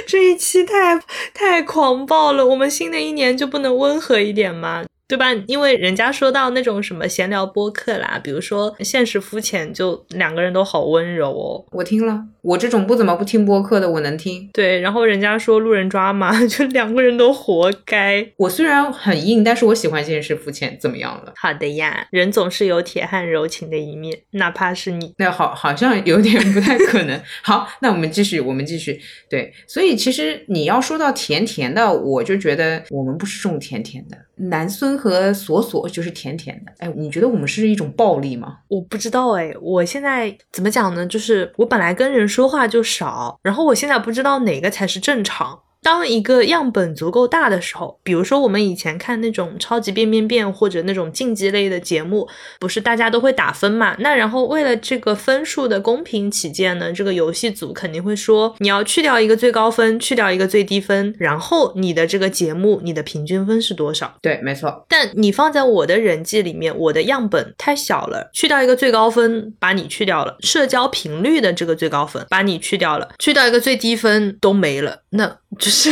[0.08, 1.00] 这一期太
[1.34, 4.86] 太狂暴了，我们新的一年就不能温和一点吗？
[5.12, 5.34] 对吧？
[5.45, 11.65] 因为人家说到那种什么闲聊播客啦，比如说现实肤浅，就两个人都好温柔哦。
[11.71, 14.50] 我听了，我这种不怎么不听播客的，我能听。
[14.54, 18.26] 对，然后人家说路人抓马， 就两个人都活该。
[18.38, 21.34] 我虽然很硬，但是我喜欢现实肤浅，怎么样了？
[21.36, 25.13] 好的呀，人总是有铁汉柔情的一面，哪怕是你。
[25.17, 27.21] 那好，好像有点不太可能。
[27.43, 29.02] 好，那我们继续，我们继续。
[29.30, 34.17] 对，所以其实你要说到甜甜的，我就觉得我们不是种甜甜的。
[34.49, 38.58] 南孙和锁锁就是甜甜的，哎，你觉得我们是一种暴力吗？
[38.67, 41.06] 我不知道哎，我现在怎么讲呢？
[41.06, 45.60] 就是我本来跟人说话就少，然后我现在不知道哪个才是正常。
[45.84, 52.28] 当一个样本足够大的时候，比如说我们以前看那种超级变变变或者那种竞技类的节目，
[52.60, 53.96] 不是大家都会打分嘛？
[54.00, 64.15] 那然后为了这个分数的公平起见呢，这个游戏组肯定会说，你要去掉一个最高分，去掉一个最低分，然后你的这个节目你的平均分是多少？
[64.22, 64.86] 对，没错。
[64.88, 75.38] 但你放在我的人际里面，我的样本太小了，去掉一个最高分，把你去掉了；社交频率的这个最高分，把你去掉了；去掉一个最低分都没了，那。
[75.60, 75.90] 就是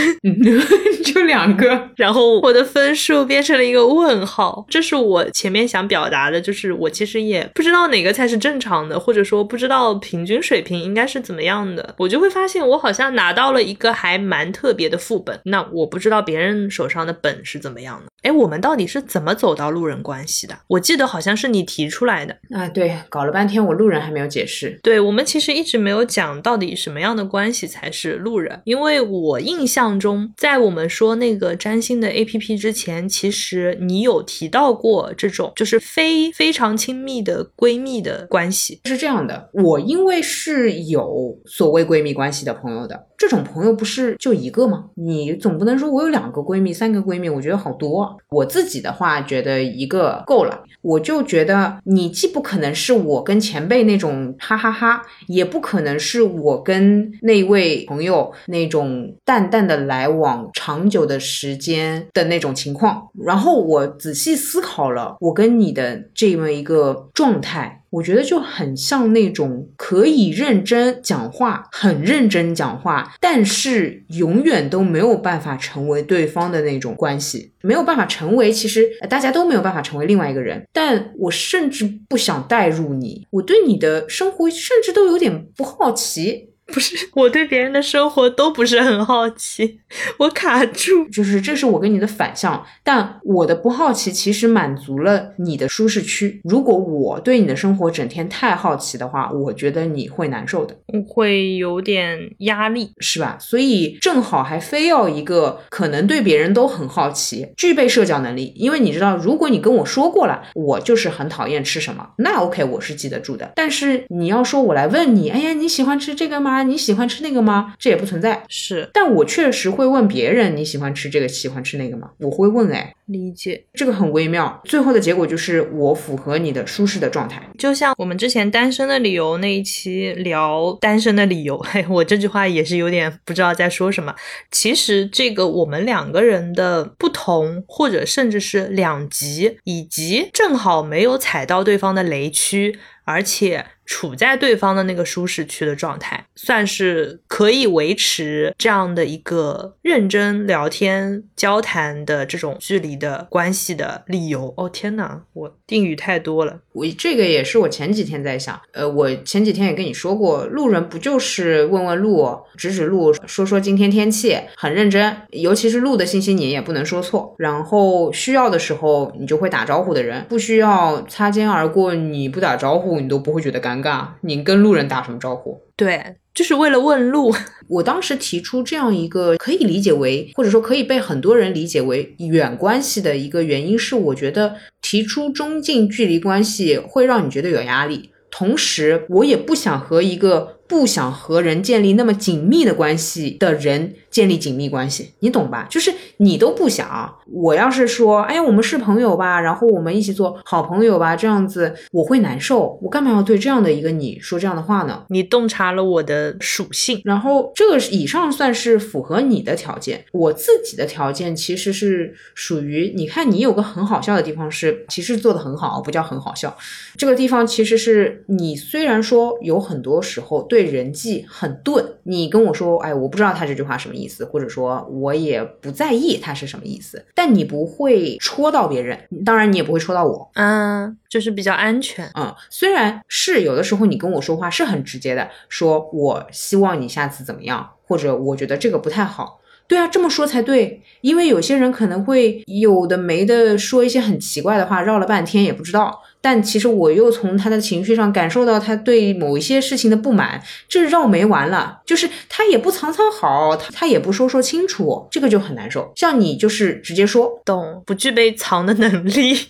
[1.03, 4.65] 就两个，然后我的分数变成了一个问号。
[4.69, 11.95] 这是我前面想表达的，就是我其实也不知道哪个才是正常的，或者说不知道平均水平应该是怎么样的。
[11.97, 18.11] 我就会发现，我好像拿到了一个还蛮特别的副本，那我不知道别人手上的本是怎么样的。
[18.23, 20.53] 哎，我们到底是怎么走到路人关系的？
[20.67, 22.67] 我记得好像是你提出来的啊。
[22.67, 24.77] 对，搞了半天，我路人还没有解释。
[24.83, 38.81] 对我们其实一直没有讲到底什么样的关系才是路人，因为我印象中，在我们说那个占星的 A P P 之前，其实你有提到过这种就是非非常亲密的闺蜜的关系。
[38.85, 43.08] 是这样的，我因为是有所谓闺蜜关系的朋友的。
[43.19, 44.85] 这种朋友不是就一个吗？
[44.95, 48.17] 你总不能说我有两个闺蜜、三个闺蜜，我觉得好多。
[48.29, 50.63] 我自己的话，觉得一个够了。
[50.81, 63.09] 我就觉得你既不可能是我跟前辈那种哈哈哈，也不可能是我跟那位朋友那种淡淡的来往、长久的时间的那种情况。
[63.21, 67.78] 然后我仔细思考了，我跟你的这么一个状态。
[67.89, 78.51] 我觉得就很像那种可以认真讲话、很认真讲话，但是永远都没有办法成为对方的那种关系，没有办法成为。
[78.51, 86.48] 其实大家都没有办法成为另外一个人，但我甚至不想带入你，我对你的生活甚至都有点不好奇。
[86.71, 89.79] 不是，我对别人的生活都不是很好奇，
[90.17, 91.07] 我卡住。
[91.09, 96.39] 就是这是我跟你的反向，但我的不好奇其实满足了你的舒适区。
[96.43, 100.75] 如果我对你的生活整天太好奇的话，我觉得你会难受的，
[101.07, 103.37] 会有点压力，是吧？
[103.39, 108.53] 所以正好还非要一个可能对别人都很好奇，具备社交能力。
[108.55, 113.51] 因为你知道，如果你跟我说过了，我就是很讨厌吃什么，那 OK，我是记得住的。
[113.55, 116.58] 但是你要说我来问你，哎呀，你喜欢吃这个吗？
[116.63, 117.73] 你喜欢吃那个吗？
[117.77, 118.43] 这也不存在。
[118.47, 122.11] 是，但我确实会问别人，你喜欢吃这个，喜欢吃那个吗？
[122.19, 124.61] 我会问，哎，理解，这个很微妙。
[124.65, 127.41] 最后的结果就是我符合你的舒适的状态。
[127.57, 134.13] 就像我们之前单身的理由那一期聊单身的理由， 嘿，我这句话也是有点不知道在说什么。
[134.51, 142.77] 其实这个我们两个人的不同，或者甚至是两极，以及正好没有踩到对方的雷区，
[143.09, 143.65] 而且。
[143.89, 154.53] 处在对方的那个舒适区的状态，算是可以维持这样的一个认真聊天、交谈的这种距离的关系的理由。
[154.57, 156.59] 哦天哪，我定语太多了。
[156.73, 165.17] 我这个也是我前几天在想，呃，我前几天也跟你说过，路人不就是问问路、指指路、说说今天天气，很认真。
[165.31, 173.81] 尤其是路的信息你也不能说错，然后需要的时候你就会打招呼的人，不需要擦肩而过，你不打招呼你都不会觉得尴。
[173.81, 175.61] 尬，你跟路人打什么招呼？
[175.75, 177.33] 对，就是为了问路。
[177.69, 190.55] 我当时提出这样一个可以理解为，或者说可以被很多人理解为远关系的一个原因，是我觉得提出中近距离关系会让你觉得有压力，同时我也不想和一个。
[190.69, 195.67] 不想和人建立那么紧密的关系的人建立紧密关系，你懂吧？
[195.69, 197.13] 就是你都不想。
[197.31, 202.79] 我要是说，哎呀，我们是朋友吧，然后我们一起做好朋友吧，这样子我会难受。
[202.81, 205.03] 我干嘛要对这样的一个你说这样的话呢？
[205.09, 210.05] 你洞察了我的属性，然后这个以上算是符合你的条件。
[210.13, 216.55] 我自己的条件其实是属于，你看你有个很好笑的地方是，其实做的很好，不叫很好笑。
[216.97, 220.69] 这个地方其实是你虽然说有很多时候对。
[220.69, 246.01] 人际很钝，你跟我说，哎，我不知道他这句话什么意思，或者说我也不在意他是什么意思，但你不会戳到别人，当然你也不会戳到我，嗯，就是比较安全，嗯，虽然是有的时候你跟我说话是很直接的，说我希望你下次怎么样，或者我觉得这个不太好，对啊，这么说才对，因为有些人可能会有的没的说一些很奇怪的话，绕了半天也不知道。
[246.21, 251.79] 但其实我又从他的情绪上感受到他对某一些事情的不满，这绕没完了。
[251.85, 255.91] 就是他也不藏藏好，他他也不说说清楚，这个就很难受。
[255.95, 259.37] 像你就是直接说，懂，不具备藏的能力。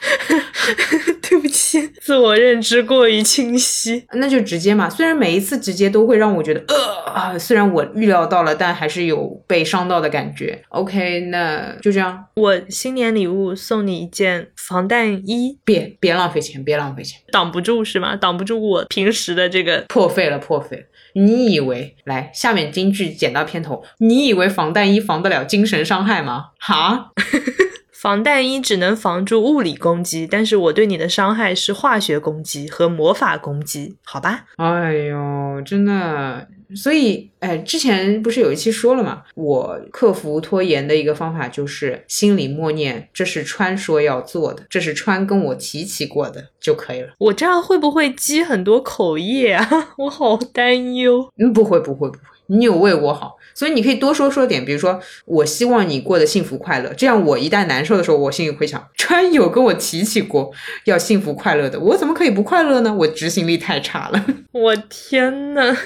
[1.22, 4.88] 对不起，自我认知过于清晰，那就直接嘛。
[4.88, 10.62] 虽然每一次直接都会让我觉得呃啊，虽然我预料到了，但还是有被伤到的感觉。
[10.70, 12.26] OK，那就这样。
[12.34, 18.16] 我新年礼物送你一件防弹衣，别别浪费钱，别浪费钱，挡不住是吗？
[18.16, 20.86] 挡不住我平时的这个破费了，破费。
[21.14, 23.82] 你以为来下面京剧剪到片头？
[23.98, 26.50] 你以为防弹衣防得了精神伤害吗？
[26.58, 27.10] 哈？
[27.92, 34.44] 防弹衣只能防住物理攻击，但是我对你的伤害是化学攻击和魔法攻击，好吧？
[34.56, 39.22] 哎呦，真的，所以，哎，之前不是有一期说了嘛？
[39.34, 47.08] 我克服拖延的一个方法就是心里默念，这是川说要做的，这是川跟我提起过的就可以了。
[47.18, 49.68] 我这样会不会积很多口业啊？
[49.98, 51.30] 我好担忧。
[51.36, 53.36] 嗯，不会，不会，不会，你有为我好。
[53.52, 60.50] 所以你可以多说说点，比如说我希望你过得幸福快乐，这样我一旦难受的时候，我心里会想，川有跟我提起过
[60.84, 62.94] 要幸福快乐的，我怎么可以不快乐呢？
[62.94, 64.24] 我执行力太差了。
[64.52, 65.76] 我天呐，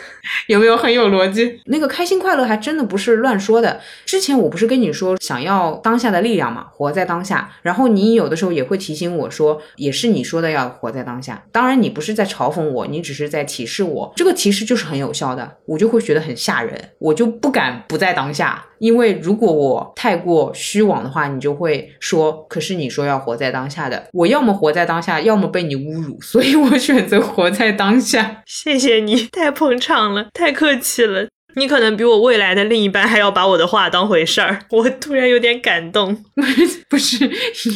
[0.47, 1.61] 有没有很有逻辑？
[1.67, 3.81] 那个开心快乐还真的不是乱说的。
[4.05, 7.51] 之前我不是跟你说想要当下的力量嘛，活在当下。
[7.63, 11.45] 然后你有的时候也会提醒我说，也是你说的要活在当下。
[11.51, 17.83] 当然你不是在嘲讽我，你只是在提示我，这个提示就是很有效的，我就会觉得很吓人，我就不敢。
[17.87, 28.43] 不在当下，因为如果我太过虚妄的话，你就会说，可是你说要活在当下的，我要么活在当下，要么被你侮辱，所以我选择活在当下。
[28.45, 31.27] 谢谢你，太捧场了，太客气了。
[31.57, 36.25] 你可能比我未来的另一半还要把我的话当回事儿，我突然有点感动。
[36.89, 37.25] 不是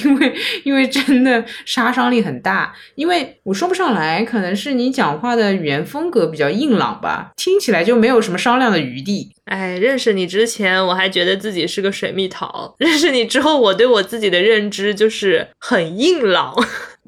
[0.04, 2.72] 因为，因为真的杀伤力很大。
[2.94, 9.32] 因为我说不上来，可能是你讲话的语言风格比较硬朗吧，听起来就没有什么商量的余地。
[9.46, 16.54] 哎，认识你之前，我还觉得自己是个水蜜桃；认识你之后，我对我自己的认知就是很硬朗。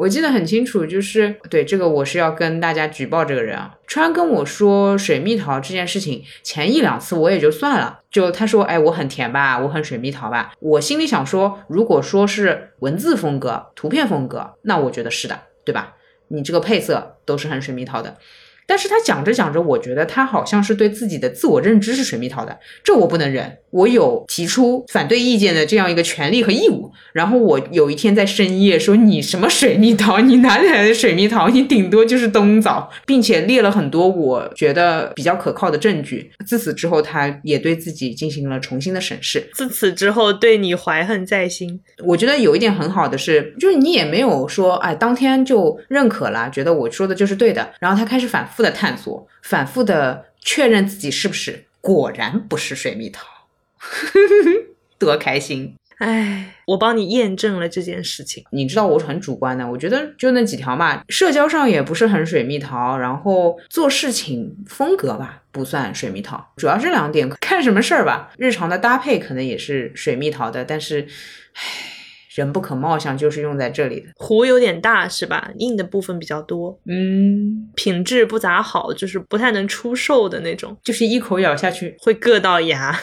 [0.00, 3.76] 我记得很清楚，就是对这个我是要跟大家举报这个人啊。
[3.86, 15.96] 川跟我说水蜜桃这件事情，前一两次我也就算了，就他说，哎，我很甜吧，我很水蜜桃吧，我心里想说，如果说是文字风格、图片风格，那我觉得是的，对吧？
[16.28, 18.16] 你这个配色都是很水蜜桃的。
[18.70, 26.92] 但是他讲着讲着，我觉得他好像是对自己的自我认知是水蜜桃的，这我不能忍，我有提出反对意见的这样一个权利和义务。
[27.12, 31.48] 然后我有一天在深夜说你什么水蜜桃，你哪里来的水蜜桃？
[31.48, 36.30] 你顶多就是冬枣，并且列了很多我觉得比较可靠的证据。
[36.46, 39.50] 自此之后，他也对自己进行了重新的审视。
[39.52, 41.80] 自此之后，对你怀恨在心。
[42.04, 47.68] 我觉得有一点很好的是，就是你也没有说哎当天就认可了，觉得我说的就是对的。
[47.80, 53.26] 然后他开始反复的探索，反复的确认自己是不是，果然不是水蜜桃，
[54.98, 55.74] 多开心！
[55.98, 58.42] 哎，我帮你验证了这件事情。
[58.52, 71.06] 你知道我很主观的，我觉得就那几条嘛，社交上也不是很水蜜桃，然后做事情风格吧不算水蜜桃，主要这两点看什么事儿吧，日常的搭配可能也是水蜜桃的，但是，
[71.54, 71.99] 唉。
[72.34, 74.06] 人不可貌相，就是用在这里的。
[74.14, 75.50] 壶有点大，是吧？
[75.58, 82.96] 硬的部分比较多，嗯，品质不咋好，就是不太能出售的那种，就是一口咬下去会硌到牙，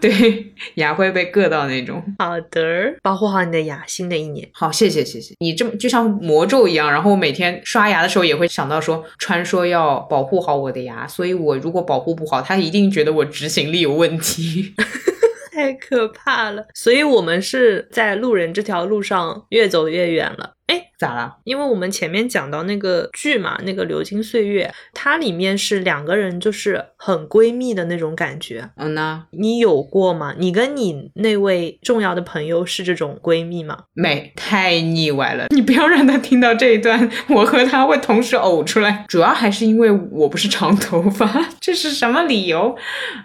[0.00, 2.02] 对， 牙会被硌到那种。
[2.18, 4.48] 好的，保护好你的牙，新的一年。
[4.52, 5.34] 好，谢谢谢谢。
[5.38, 14.74] 你这么就像魔咒一样，然后每天刷牙的时候也会想到说，穿说要保护好我的牙，所以我如果保护不好，他一定觉得我执行力有问题。
[15.52, 20.54] 太可怕了，所以我们是在路人这条路上越走越远了。
[20.68, 21.34] 哎，咋了？
[21.42, 28.70] 因为我们前面讲到那个剧嘛，那个《流金岁月》，它里面是两个人就是很闺蜜的那种感觉。
[28.76, 30.32] 嗯呐，你有过吗？
[30.38, 33.76] 你跟你那位重要的朋友是这种闺蜜吗？
[33.94, 35.48] 没，太腻歪了。
[35.48, 39.04] 你不要让他听到这一段，我和他会同时呕出来。
[39.08, 41.28] 主要还是因为我不是长头发，
[41.60, 42.76] 这是什么理由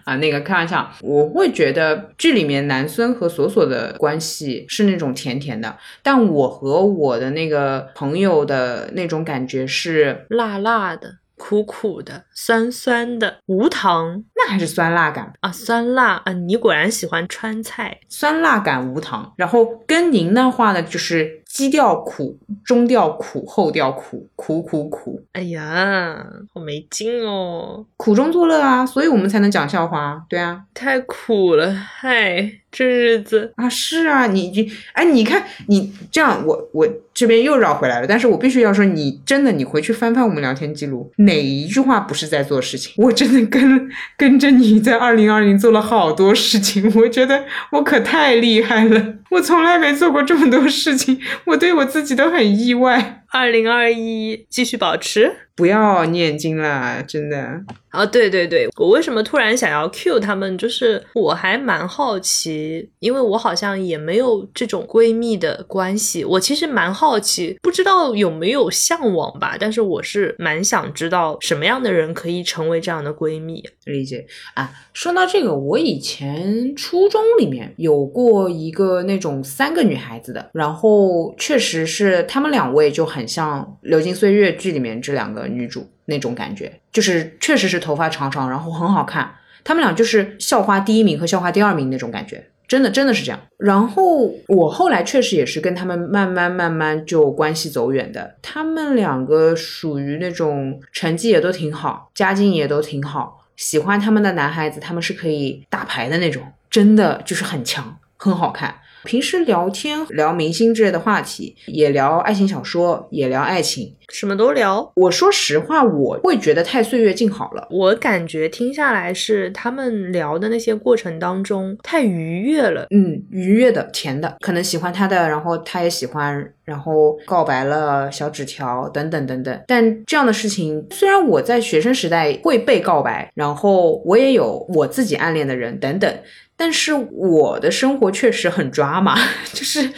[0.03, 0.15] 啊？
[0.15, 7.27] 那个开玩笑，我会觉得剧里面南孙和索索的关系是那种甜甜的，但我和我的。
[7.27, 15.51] 那个朋友的那种感觉是辣辣的、苦苦的、酸酸的，无糖，那还是酸辣感啊？
[15.51, 16.33] 酸辣啊！
[16.33, 19.33] 你果然喜欢川菜，酸辣感无糖。
[19.37, 25.21] 然后跟您的话呢，就是基调苦，中调苦，后调苦，苦苦苦。
[25.33, 27.85] 哎呀，好没劲哦！
[27.97, 30.25] 苦中作乐啊，所以我们才能讲笑话。
[30.27, 32.61] 对啊，太苦了，嗨。
[32.77, 38.05] 这日子啊，是啊，你你哎，你看你这样，我我这边又绕回来了。
[38.05, 42.93] 但是我必须要说，你真的，你回去翻翻我们聊天记录，哪一句话不是在做事情？
[42.97, 53.23] 我真的跟跟着你在二零二零做了好多事情，我觉得我可太厉害了，我从来没做过这么多事情，我对我自己都很意外。
[53.31, 57.61] 二零二一继续保持，不要念经了，真的。
[57.89, 60.55] 啊，对对对，我为什么突然想要 cue 他们？
[60.57, 66.23] 就是我还蛮好奇，因为我好像也没有这种闺蜜的关系。
[66.23, 69.57] 我其实蛮好奇，不知道有没有向往吧。
[69.59, 73.63] 但是我是蛮想知道什么样的人可以成为这样的闺蜜。
[73.85, 83.16] 理解啊，说到这个，我以前初中里面有过一个那种三个女孩子的，然后确实是她们两位就很。
[83.17, 89.33] 很像《流金岁月》剧里面这两个女主那种感觉，就是确实是头发长长，然后很好看。
[89.63, 93.39] 她们俩就是校花第一名和校花第二名那种感觉，真的真的是这样。
[93.57, 98.35] 然后我后来确实也是跟他们慢慢慢慢就关系走远的。
[98.41, 108.75] 他们两个属于那种成绩也都挺好，家境也都挺好，喜欢他们的男孩子他们是可以打牌的那种，真的就是很强，很好看。
[109.07, 113.95] 平时聊天聊明星之类的话题，也聊爱情小说，也聊爱情。
[114.09, 114.91] 什么都聊。
[114.95, 117.65] 我说实话，我会觉得太岁月静好了。
[117.71, 122.87] 我感觉听下来是他们聊的那些过程当中太愉悦了。
[122.91, 129.61] 嗯，愉悦的，甜的，可能喜欢他的，然后他也喜欢，然后告白了，小纸条等等等等。
[129.67, 136.13] 但这样的事情，虽然我在学生时代会被告白，然后我也有我自己暗恋的人等等，
[136.57, 139.17] 但是我的生活确实很抓马，
[139.53, 139.89] 就是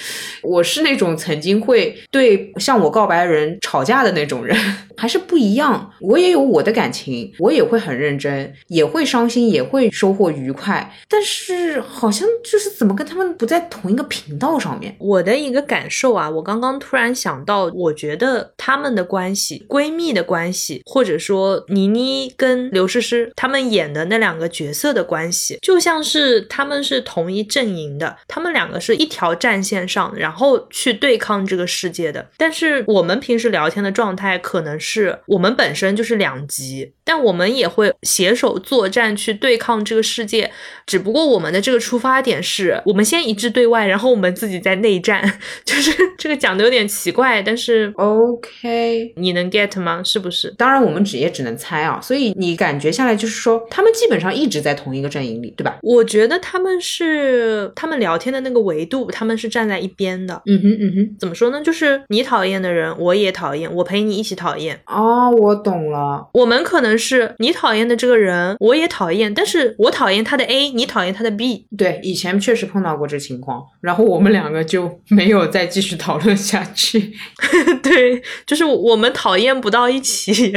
[0.41, 3.99] 我是那种曾经会对向我告白的人吵架。
[3.99, 4.55] 的那种人
[4.95, 5.91] 还是不一样。
[5.99, 10.89] 我也有我的感情，我也会很认真，也会伤心，也会收获愉快。
[11.09, 14.95] 但是好像就是怎么跟他们不在同一个频道上面。
[14.99, 32.29] 我的一个感受啊，我刚刚突然想到，我觉得他们的关系，闺蜜的关系，或者说倪妮跟刘诗诗他们演的那两个角色的关系，就像是他们是同一阵营的，他们两个是一条战线上，然后去对抗这个世界的。
[32.35, 40.51] 但是我们平时聊天的状态，可能是我们本身就是两极，但我们也会携手作战去对抗这个世界。
[40.85, 45.23] 只不过我们的这个出发点是我们先一致对外，然后我们自己在内战，
[45.65, 50.03] 就是这个讲的有点奇怪，但是 OK，你能 get 吗？
[50.03, 50.53] 是不是？
[50.55, 51.99] 当然我们只也只能猜啊。
[51.99, 55.79] 所以你感觉下来就是说，他们基本上一直在同一个阵营里，对吧？
[55.81, 60.39] 我觉得他们是他们聊天的那个维度，他们是站在一边的。
[60.45, 61.59] 嗯哼嗯哼，怎么说呢？
[61.63, 64.79] 就是你讨厌的人，我也讨厌，我陪你一起讨厌。
[64.85, 66.27] 哦，我懂了。
[66.33, 71.65] 我们可能是你讨厌的这个人，我也讨厌，但是我讨厌他的 A，你讨厌他的 B。
[71.77, 77.13] 对，以前确实碰到过这情况，然后我们两个就没有再继续讨论下去。
[77.81, 80.53] 对，就是我们讨厌不到一起。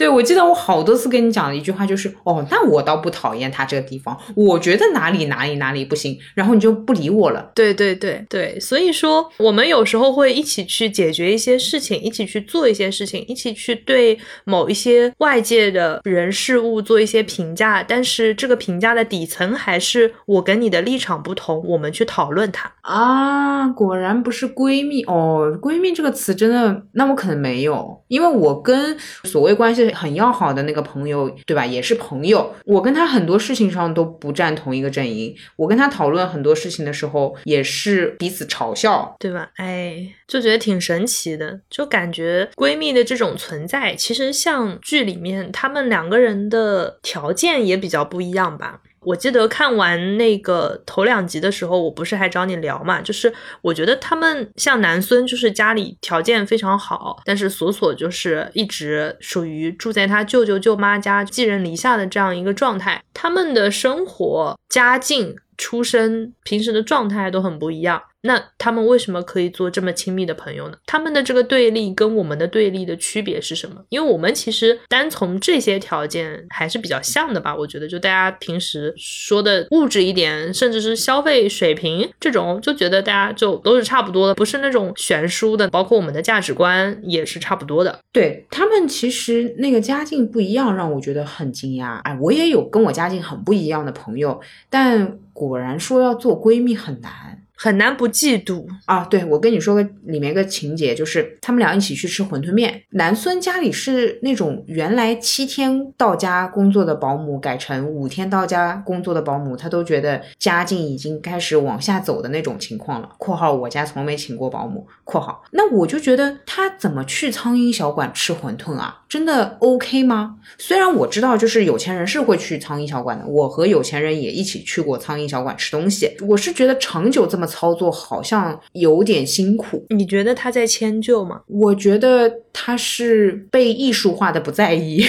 [0.00, 7.50] 对，我记得我好多次跟你讲的一句话就是，哦，那我倒不讨厌他这个地方，我觉得哪里哪里哪里不行，然后你就不理我了。
[7.54, 22.72] 对对对对，所以说我们有时候会一起去解决一些事情，一起去做一些事情，一起去对某一些外界的人事物做一些评价，但是这个评价的底层还是我跟你的立场不同，我们去讨论它。
[22.80, 39.50] 啊，果然不是闺蜜哦，闺蜜这个词真的，那我可能没有，因为我跟所谓关系很要好的那个朋友，对吧，也是朋友，我跟他很多事情上都不站同一个阵营，我跟他讨论很多事情的时候，也是彼此嘲笑，对吧？
[39.56, 48.80] 哎，就觉得挺神奇的，就感觉闺蜜的这种存在，其实像剧里面他们两个人的条件也比较不一样吧。
[49.02, 53.00] 我记得看完那个头两集的时候，我不是还找你聊嘛？
[53.00, 53.32] 就是
[53.62, 63.02] 我觉得他们像南孙，就是家里条件非常好，但是索索就是一直属于住在他舅舅舅妈家寄人篱下的这样一个状态。
[63.14, 68.02] 他们的生活、家境、出身、平时的状态都很不一样。
[68.22, 70.76] 那他们为什么可以做这么亲密的朋友呢？
[70.86, 73.76] 他们的这个对立跟我们的对立的区别是什么？
[73.88, 77.56] 因为我们其实单从这些条件还是比较像的吧？
[77.56, 85.68] 我觉得，就大家平时说的物质一点，甚至是消费水平这种，就觉得大家就都是差不多的，不是那种悬殊的。
[85.70, 87.98] 包括我们的价值观也是差不多的。
[88.12, 91.98] 对他们其实那个家境不一样，让我觉得很惊讶。
[92.00, 97.38] 哎，我也有跟我家境很不一样的朋友，但果然说要做闺蜜很难。
[97.62, 99.04] 很难不嫉妒啊！
[99.04, 102.82] 对，我跟你说个里面个情节，就是他们俩一起去吃馄饨面。
[102.92, 113.10] 南孙家里是那种原来七天到家工作的保姆，改成五天到家工作的保姆，他都觉得家境已经开始往下走的那种情况了。
[113.20, 114.86] （括号我家从没请过保姆。
[115.04, 119.02] ）（括号）那我就觉得他怎么去苍蝇小馆吃馄饨啊？
[119.06, 120.36] 真的 OK 吗？
[120.56, 126.16] 虽然我知道，就是有钱人是会去苍蝇小馆的，我和有钱人也一起去过苍蝇小馆吃东西。
[126.26, 127.49] 我是觉得长久这么。
[127.50, 131.42] 操作好像有点辛苦，你觉得他在迁就吗？
[131.46, 135.04] 我觉得他是被艺术化的不在意。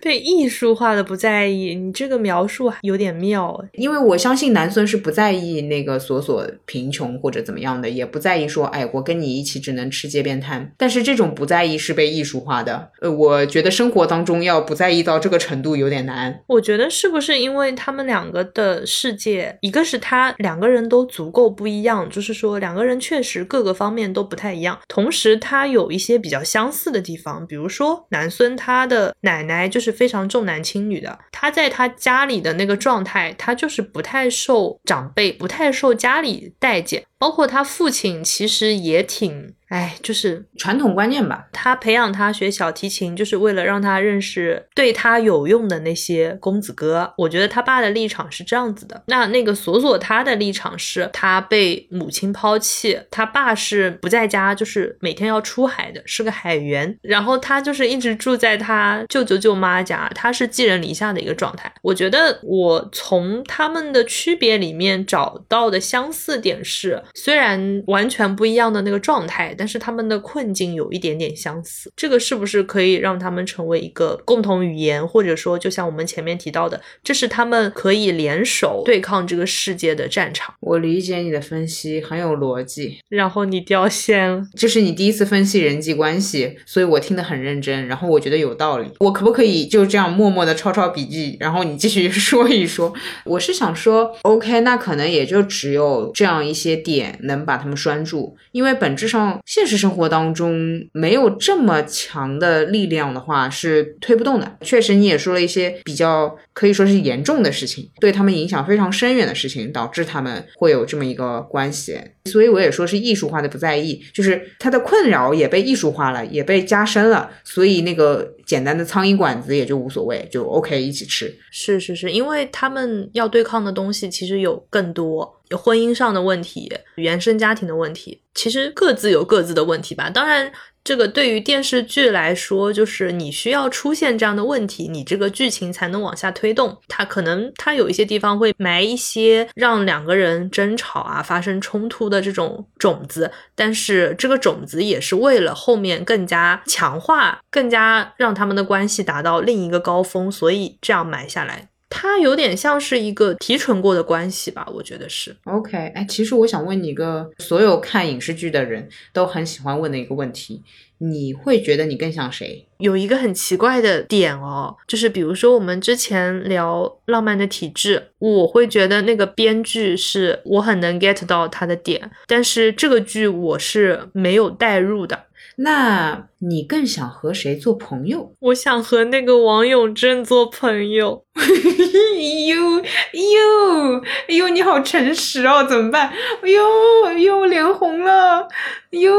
[0.00, 3.62] 对艺术化的不在意，你这个描述有点妙。
[3.72, 10.72] 因为我相信南孙是不在意那个索索贫穷或者怎么样的，也不在意说，哎，我跟你一起只能吃街边摊。
[10.78, 12.90] 但是这种不在意是被艺术化的。
[13.02, 16.42] 呃，我觉得生活当中要不在意到这个程度有点难。
[16.46, 24.78] 我觉得是不是因为他们两个的世界，一个是他两个人都足够不一样，就是说两个人确实各个方面都不太一样。
[24.88, 29.89] 同时他有一些比较相似的地方，比如说南孙他的奶奶就是。
[29.92, 39.54] 非常重男轻女的，他在他家里的那个状态，他就是不太受长辈，不太受家里待见，包括他父亲其实也挺。
[39.70, 41.46] 哎，就是传统观念吧。
[41.52, 47.14] 他培养他学小提琴，就是为了让他认识对他有用的那些公子哥。
[47.16, 49.00] 我觉得他爸的立场是这样子的。
[49.06, 56.98] 那那个索索他的立场是，他被母亲抛弃，他爸是不在家，就是每天要出海的，是个海员。
[57.00, 61.72] 然后他就是一直住在他舅舅舅妈家，他是寄人篱下的一个状态。
[61.82, 69.54] 我觉得我从他们的区别里面找到的相似点是，虽然完全不一样的那个状态。
[69.60, 80.54] 但是他们的困境有一点点相似，这个是不是可以让他们成为一个共同语言，或者说，就像我们前面提到的，这是他们可以联手对抗这个世界的战场？
[80.60, 88.88] 我理解你的分析很有逻辑，然后你掉线了，这是你第一次分析人际关系，所以我听得很认真，然后我觉得有道理。
[89.00, 92.90] 我可不可以就这样默默的抄抄笔记，然后你继续 说一说？
[93.26, 99.38] 我是想说，OK，那可能也就只有这样一些点能把他们拴住，因为本质上。
[99.50, 104.56] 现实生活当中没有这么强的力量的话，是推不动的。
[104.60, 111.98] 确实，你也说了一些比较可以说是严重的事情，对他们影响非常深远的事情，导致他们会有这么一个关系。
[112.26, 117.28] 所以我也说是艺术化的不在意，就是他的困扰也被艺术化了，也被加深了。
[117.42, 121.34] 所以那个简单的苍蝇馆子也就无所谓，就 OK 一起吃。
[121.50, 125.39] 是是是，因为他们要对抗的东西其实有更多。
[125.56, 130.08] 婚姻上的问题，原生家庭的问题，其实各自有各自的问题吧。
[130.08, 130.50] 当然，
[130.82, 136.78] 这个对于电视剧来说，就是你需要出现这样的问题，你这个剧情才能往下推动。
[136.88, 151.69] 它可能它有一些地方会埋一些让两个人争吵啊、发生冲突的这种种子，但是这个种子也是为了后面更加强化、更加让他们的关系达到另一个高峰，所以这样埋下来。
[151.90, 155.36] 它有点像是一个提纯过的关系吧，我觉得是。
[155.44, 160.62] OK，哎，其实我想问你一个所有看影视剧的人都很喜欢问的一个问题：
[160.98, 162.64] 你会觉得你更像谁？
[162.78, 175.26] 有一个很奇怪的点哦，就是比如说我们之前聊《浪漫的体质》，我会觉得那个编剧是我很能 get 到他的点，但是这个剧我是没有代入的。
[175.62, 178.34] 那你更想和谁做朋友？
[178.40, 181.24] 我想和那个王永正做朋友。
[181.36, 186.08] 呦呦呦，你好诚实哦，怎么办？
[186.42, 186.62] 哎呦
[187.06, 188.48] 哎呦，脸红了。
[188.90, 189.12] 呦，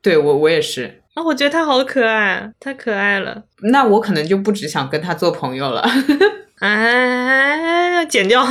[0.00, 3.44] 对我我也是啊，我觉得他好可爱，太可爱了。
[3.62, 5.86] 那我可能就不只想跟他做朋友了。
[6.60, 8.42] 哎， 剪掉。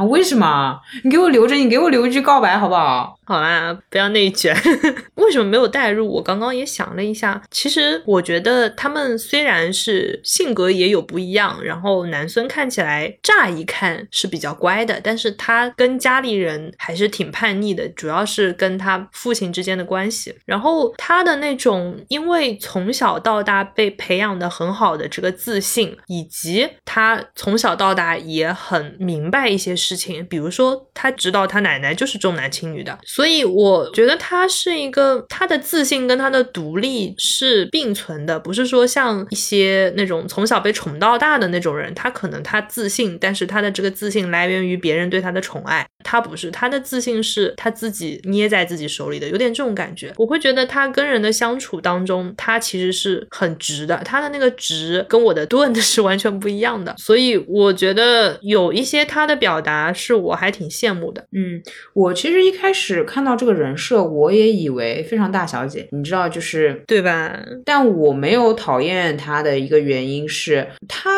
[0.00, 0.80] 啊，为什么？
[1.04, 3.18] 你给我留着，你给我留一句告白好不好？
[3.26, 4.56] 好啦，不要内卷。
[5.16, 6.10] 为什么没有代入？
[6.10, 20.34] 我刚刚也想了一下，其实我觉得他们虽然是性格也有不一样，然后男孙看起来乍一看是比较乖的，但是他跟家里人还是挺叛逆的，主要是跟他父亲之间的关系。
[20.46, 29.76] 然后他的那种，因为从小到大被培养的很好的这个自信，以及他从小到大也很明白一些。
[29.89, 50.12] 事事情，比如说他知道他奶奶就是重男轻女的，所以我觉得他是一个他的自信跟他的独立是并存的，不是说像一些那种从小被宠到大的那种人，他可能他自信，但是他的这个自信来源于别人对他的宠爱，他不是他的自信是他自己捏在自己手里的，有点这种感觉。
[50.18, 59.70] 我会觉得他跟人的相处当中，他其实是很直的，他的那个直跟我的钝是完全不一样的，所以我觉得有一些他的表达。
[59.70, 61.24] 啊，是我还挺羡慕的。
[61.30, 61.62] 嗯，
[61.94, 67.38] 我其实一开始看到这个人设，我也以为非常大小姐，你知道，就是对吧？
[67.64, 71.08] 但我没有讨厌他的一个原因是，他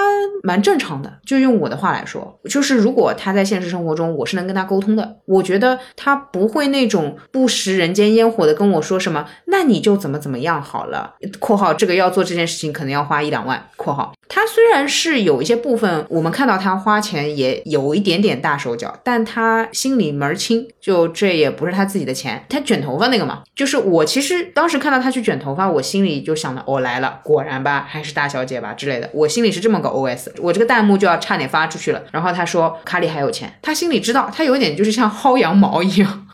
[0.42, 1.10] 蛮正常的。
[1.24, 5.18] 就用我的话来说，就是如果他在现实生活中，我是能跟她沟通的。
[5.26, 11.14] 我觉得他不会那种不食人间烟火的跟我说什么，那你就怎么怎么样好了。
[11.38, 13.68] （括号这个要做这件事情可能要花一两万。
[13.76, 22.44] ）（括号）他虽然是有一些部分，我们看到他花钱也有一点点大手脚，但他心里门儿清，就这也不是他自己的钱。
[22.48, 29.10] 他卷头发那个嘛，就是我其实当时看到他去卷头发，我心里就想着，我来了，果然吧，还是大小姐吧之类的。
[29.12, 32.02] 我心里是这么个 OS，我这个弹幕就要差点发出去了。
[32.10, 36.26] 然后他说卡里还有钱，他心里知道，他有点就是像薅羊毛一样。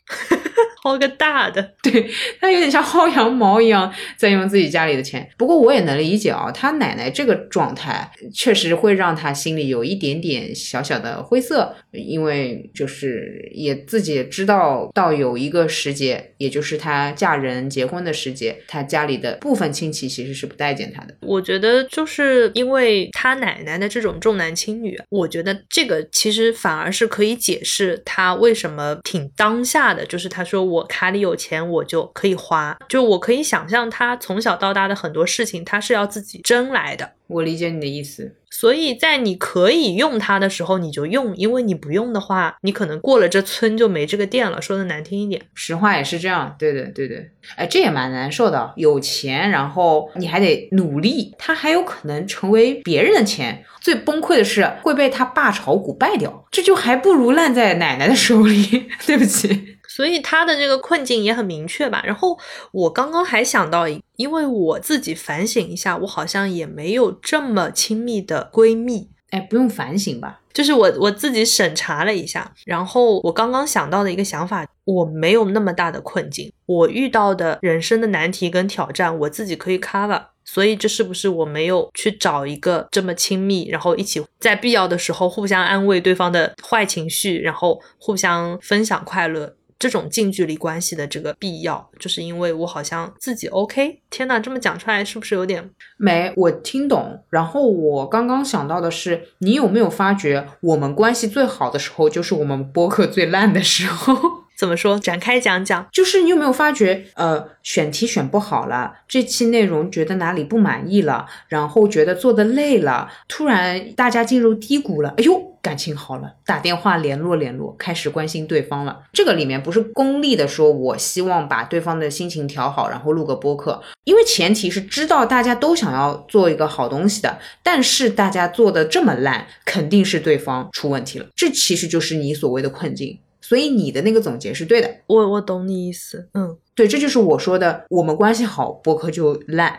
[0.95, 2.11] 薅个大的， 对
[2.41, 5.29] 他有点像薅羊毛一样，在用自己家里的钱。
[5.37, 21.15] 不过我也能理解啊，他奶奶这个状态确实会让他心里有一点点小小的灰色，因为就是也自己知道到有一个时节，也就是她嫁人结婚的时节，她家里的部分亲戚其实是不待见她的。
[21.23, 30.59] 我觉得就是因为他奶奶的这种重男轻女，我觉得这个其实反而是可以解释他为什么挺当下的，就是他说。
[30.59, 32.77] 我卡里有钱，我就可以花。
[32.89, 37.13] 就我可以想象，他从小到大的很多事情，他是要自己争来的。
[37.27, 38.37] 我理解你的意思。
[38.51, 44.63] 所以在你可以用它的时候，你就用，因为你不用的话，你可能过了这村就没这个店了。
[44.63, 46.57] 说的难听一点，实话也是这样。
[46.59, 48.73] 对对对对，哎，这也蛮难受的。
[48.77, 53.63] 有钱，然后你还得努力，他还有可能成为别人的钱。
[53.83, 58.89] 最崩溃的是会被他爸炒股败掉，这就还不如烂在奶奶的手里。
[59.07, 59.77] 对不起。
[59.99, 62.01] 所以他的这个困境也很明确吧。
[62.07, 62.39] 然后
[62.71, 69.09] 我刚刚还想到，因为我自己反省一下，我好像也没有这么亲密的闺蜜。
[69.31, 70.39] 哎，不用反省吧？
[70.53, 80.23] 就是我我自己审查了一下，然后我刚刚想到的一个想法，我没有那么大的困境，我遇到的人生的难题跟挑战，我自己可以 cover。
[80.45, 89.57] 所以这是不是我没有去找一个这么亲密，然后一起在必要的时候互相安慰对方的坏情绪，然后互相分享快乐？
[89.79, 94.01] 这种近距离关系的这个必要，就是因为我好像自己 OK。
[94.11, 96.33] 天呐，这么讲出来是不是有点没？
[96.37, 97.23] 我听懂。
[97.31, 104.48] 然后我刚刚想到的是，你有没有发觉，我们关系最好的时候，就是我们播客最烂的时候？
[104.59, 104.99] 怎么说？
[104.99, 105.87] 展开讲讲。
[105.93, 119.05] 就是你有没有发觉，呃，选题选不好了，这期内容觉得哪里不满意了，然后觉得做的累了，突然大家进入低谷了，哎呦，感情好了，打电话联络联络，开始关心对方了。
[119.13, 131.27] 这个里面不是功利的说，我希望把对方的心情调好，然后录个播客，因为前提是知道大家都想要做一个好东西的，但是大家做的这么烂，肯定是对方出问题了。
[131.37, 133.21] 这其实就是你所谓的困境。
[133.49, 139.79] 所以你的那个总结是对的，我我懂你意思，嗯，对，这就是我说的，我们关系好，播客就烂，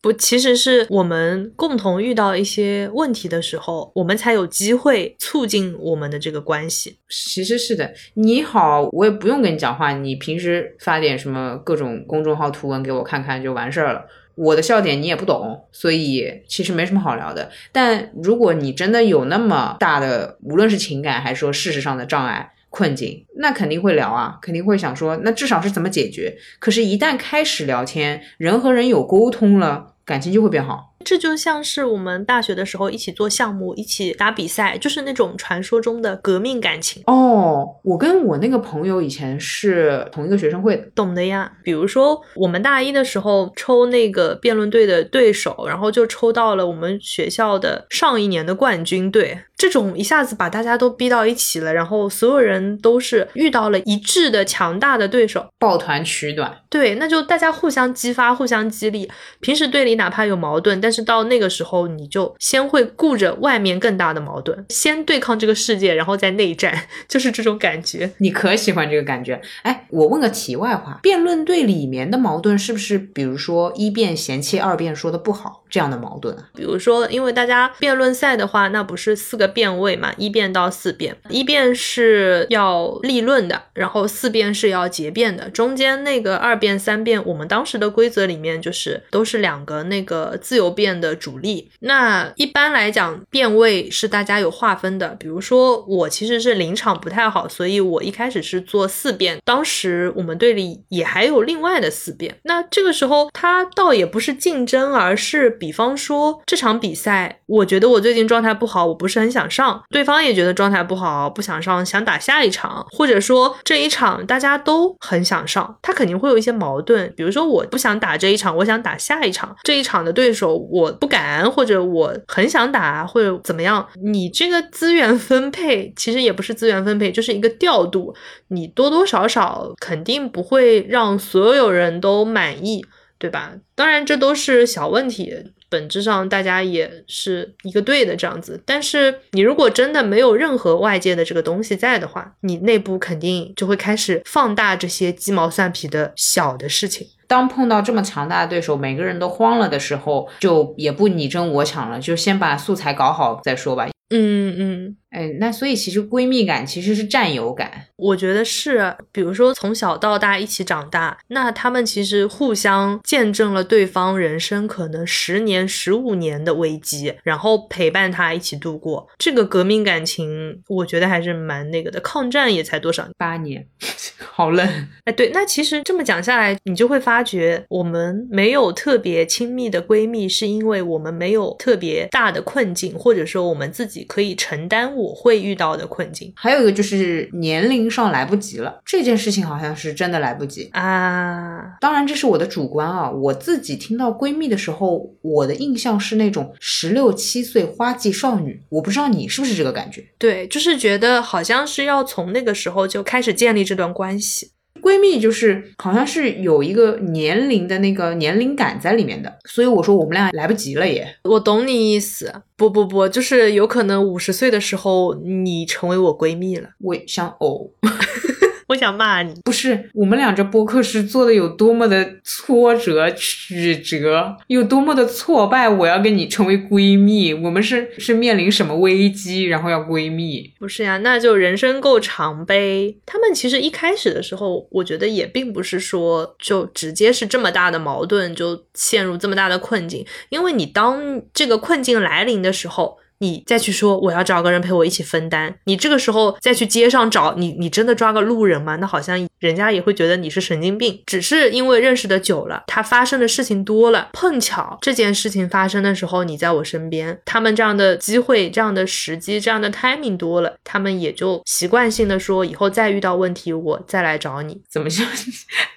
[0.00, 7.00] 不，其实是我们共同遇到一些问题的时候，我们才有机会促进我们的这个关系。
[7.08, 14.04] 其实是的，你好，我也不用跟你讲话，你平时发点什么各种公众号图文给我看看就完事儿了。
[14.36, 17.50] 我的笑点你也不懂，所以其实没什么好聊的。
[17.72, 26.36] 但如果你真的有那么大的，无论是情感还是说事实上的障碍，困境，那肯定会聊啊，肯定会想说，那至少是怎么解决。
[26.58, 30.94] 可是，一旦开始聊天，人和人有沟通了，感情就会变好。
[31.04, 37.02] 这就像是我们大学的时候一起做项目、一起打比赛，就是那种传说中的革命感情。
[37.06, 41.50] 哦，我跟我那个朋友以前是同一个学生会的，懂的呀。
[41.62, 49.38] 比如说，我们大一的时候抽那个辩论队的对手，然后就抽到了我们学校的上一年的冠军队。
[49.58, 56.58] 这种一下子把大家都逼到一起了，然后所有人都是遇到了一致的强大的对手，抱团取暖。
[56.70, 59.10] 对，那就大家互相激发、互相激励。
[59.40, 68.12] 平时队里哪怕有矛盾，但是到那个时候，你就先会顾着外面更大的矛盾，先对抗这个世界，然后再内战， 就是这种感觉。
[68.18, 69.40] 你可喜欢这个感觉？
[69.62, 76.44] 哎，我问个题外话，辩论队里面的矛盾是不是，比如说一辩嫌弃二辩说的不好这样的矛盾啊？
[76.54, 91.70] 比如说，因为大家辩论赛的话，那不是四个辩位嘛，一辩到四辩，一辩是要立论的，然后四辩是要结辩的，中间那个二辩、三辩，我们当时的规则里面就是都是两个那个自由辩的主力。
[91.80, 102.36] 那一般来讲，辩位是大家有划分的，比如说我其实是临场不太好，所以我一开始是做四辩，当时我们队里也还有另外的四辩。
[102.44, 128.12] 那这个时候他倒也不是竞争，而是比方说这场比赛，我觉得我最近状态不好，我不是很想想上，对方也觉得状态不好，不想上，想打下一场，或者说这一场大家都很想上，他肯定会有一些矛盾，比如说我不想打这一场，我想打下一场，这一场的对手我不敢，或者我很想打，或者怎么样，你这个资源分配其实也不是资源分配，就是一个调度，
[128.48, 132.84] 你多多少少肯定不会让所有人都满意，
[133.18, 133.52] 对吧？
[133.76, 135.32] 当然这都是小问题。
[135.68, 147.06] 本质上大家也是一个队的这样子，但是你如果真的没有任何外界的这个东西在的话，你内部肯定就会开始放大这些鸡毛蒜皮的小的事情。
[147.26, 153.86] 当碰到这么强大的对手，每个人都慌了的时候，就也不你争我抢了，就先把素材搞好再说吧。
[154.10, 158.94] 嗯嗯，哎，那所以其实闺蜜感其实是占有感，我觉得是。
[159.12, 172.00] 比如说从小到大一起长大，那他们其实互相见证了对方人生可能十年、十五年的危机，然后陪伴他一起度过这个革命感情，我觉得还是蛮那个的。
[172.00, 173.66] 抗战也才多少八年，
[174.18, 174.88] 好冷。
[175.04, 184.04] 哎，对，那其实这么讲下来，你就会发觉我们没有特别亲密的闺蜜，是因为我们没有特别大的困境，或者说我们自己。
[184.08, 191.76] 可以承担我会遇到的困境，还有一个就是年龄上来不及了，这件事情好像是真的来不及啊。
[191.80, 200.04] 当然这是我的主观啊，我自己听到闺蜜的时候，我的印象是那种十六七岁花季少女，我不知道你是不是这个感觉？
[200.18, 204.50] 对，就是觉得好像是要从那个时候就开始建立这段关系。
[204.88, 211.06] 闺蜜就是好像是有一个年龄的那个年龄感在里面的，所以我说我们俩来不及了耶。
[211.24, 216.70] 我懂你意思，不不不，就是有可能五十岁的时候你成为我闺蜜了。
[216.80, 217.68] 我想哦。
[218.78, 230.52] 我想骂你，不是我们俩这播客是做的有多么的挫折曲折，有多么的挫败，我要跟你成为闺蜜，我们是是面临什么危机，然后要闺蜜？
[230.60, 232.94] 不是呀，那就人生够长呗。
[233.04, 242.98] 他们其实一开始的时候，我觉得也并不是说就直接是这么大的矛盾，就陷入这么大的困境，因为你当这个困境来临的时候。
[243.20, 248.76] 你再去说我要找个人陪我一起分担，你这个时候再去街上找你，你真的抓个路人吗？
[248.76, 251.00] 那好像人家也会觉得你是神经病。
[251.06, 264.60] 只是因为认识的久了，他发生的事情多了，碰巧这件事情发生的时候你在我身边，他们这样的机会、这样的时机、这样的 timing 多了，他们也就习惯性的说，以后再遇到问题我再来找你。
[264.68, 265.04] 怎么就？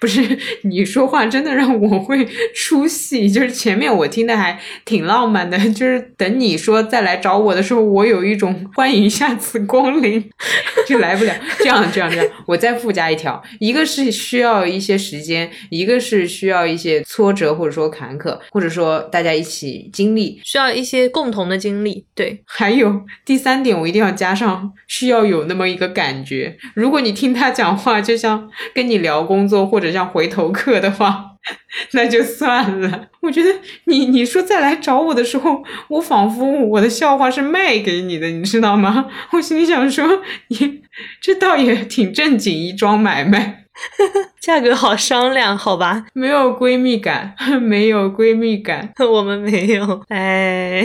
[0.00, 10.28] 不是你说话真的让我会出戏，就是前面我听的还挺浪漫的，就是等你说再来找我的时候，我有一种欢迎下次光临，
[10.86, 11.32] 就来不了。
[11.58, 22.04] 这样这样这样，我再附加一条，一个是需要一些时间，一个是需要一些挫折或者说坎坷，或者说大家一起经历，需要一些共同的经历。
[22.14, 26.56] 对，还有第三点，我一定要加上，需要有那么一个感觉。
[26.74, 31.31] 如果你听他讲话，就像跟你聊工作或者像回头客的话。
[31.92, 33.08] 那就算了。
[33.20, 33.50] 我觉得
[33.84, 39.10] 你你说再来找我的时候，我仿佛我的笑话是卖给你的，你知道吗？
[39.32, 40.82] 我心里想说，你
[41.20, 43.61] 这倒也挺正经一桩买卖。
[44.40, 46.06] 价格好商量，好吧？
[46.12, 50.02] 没有闺蜜感， 没有闺蜜感， 我们没有。
[50.08, 50.84] 哎，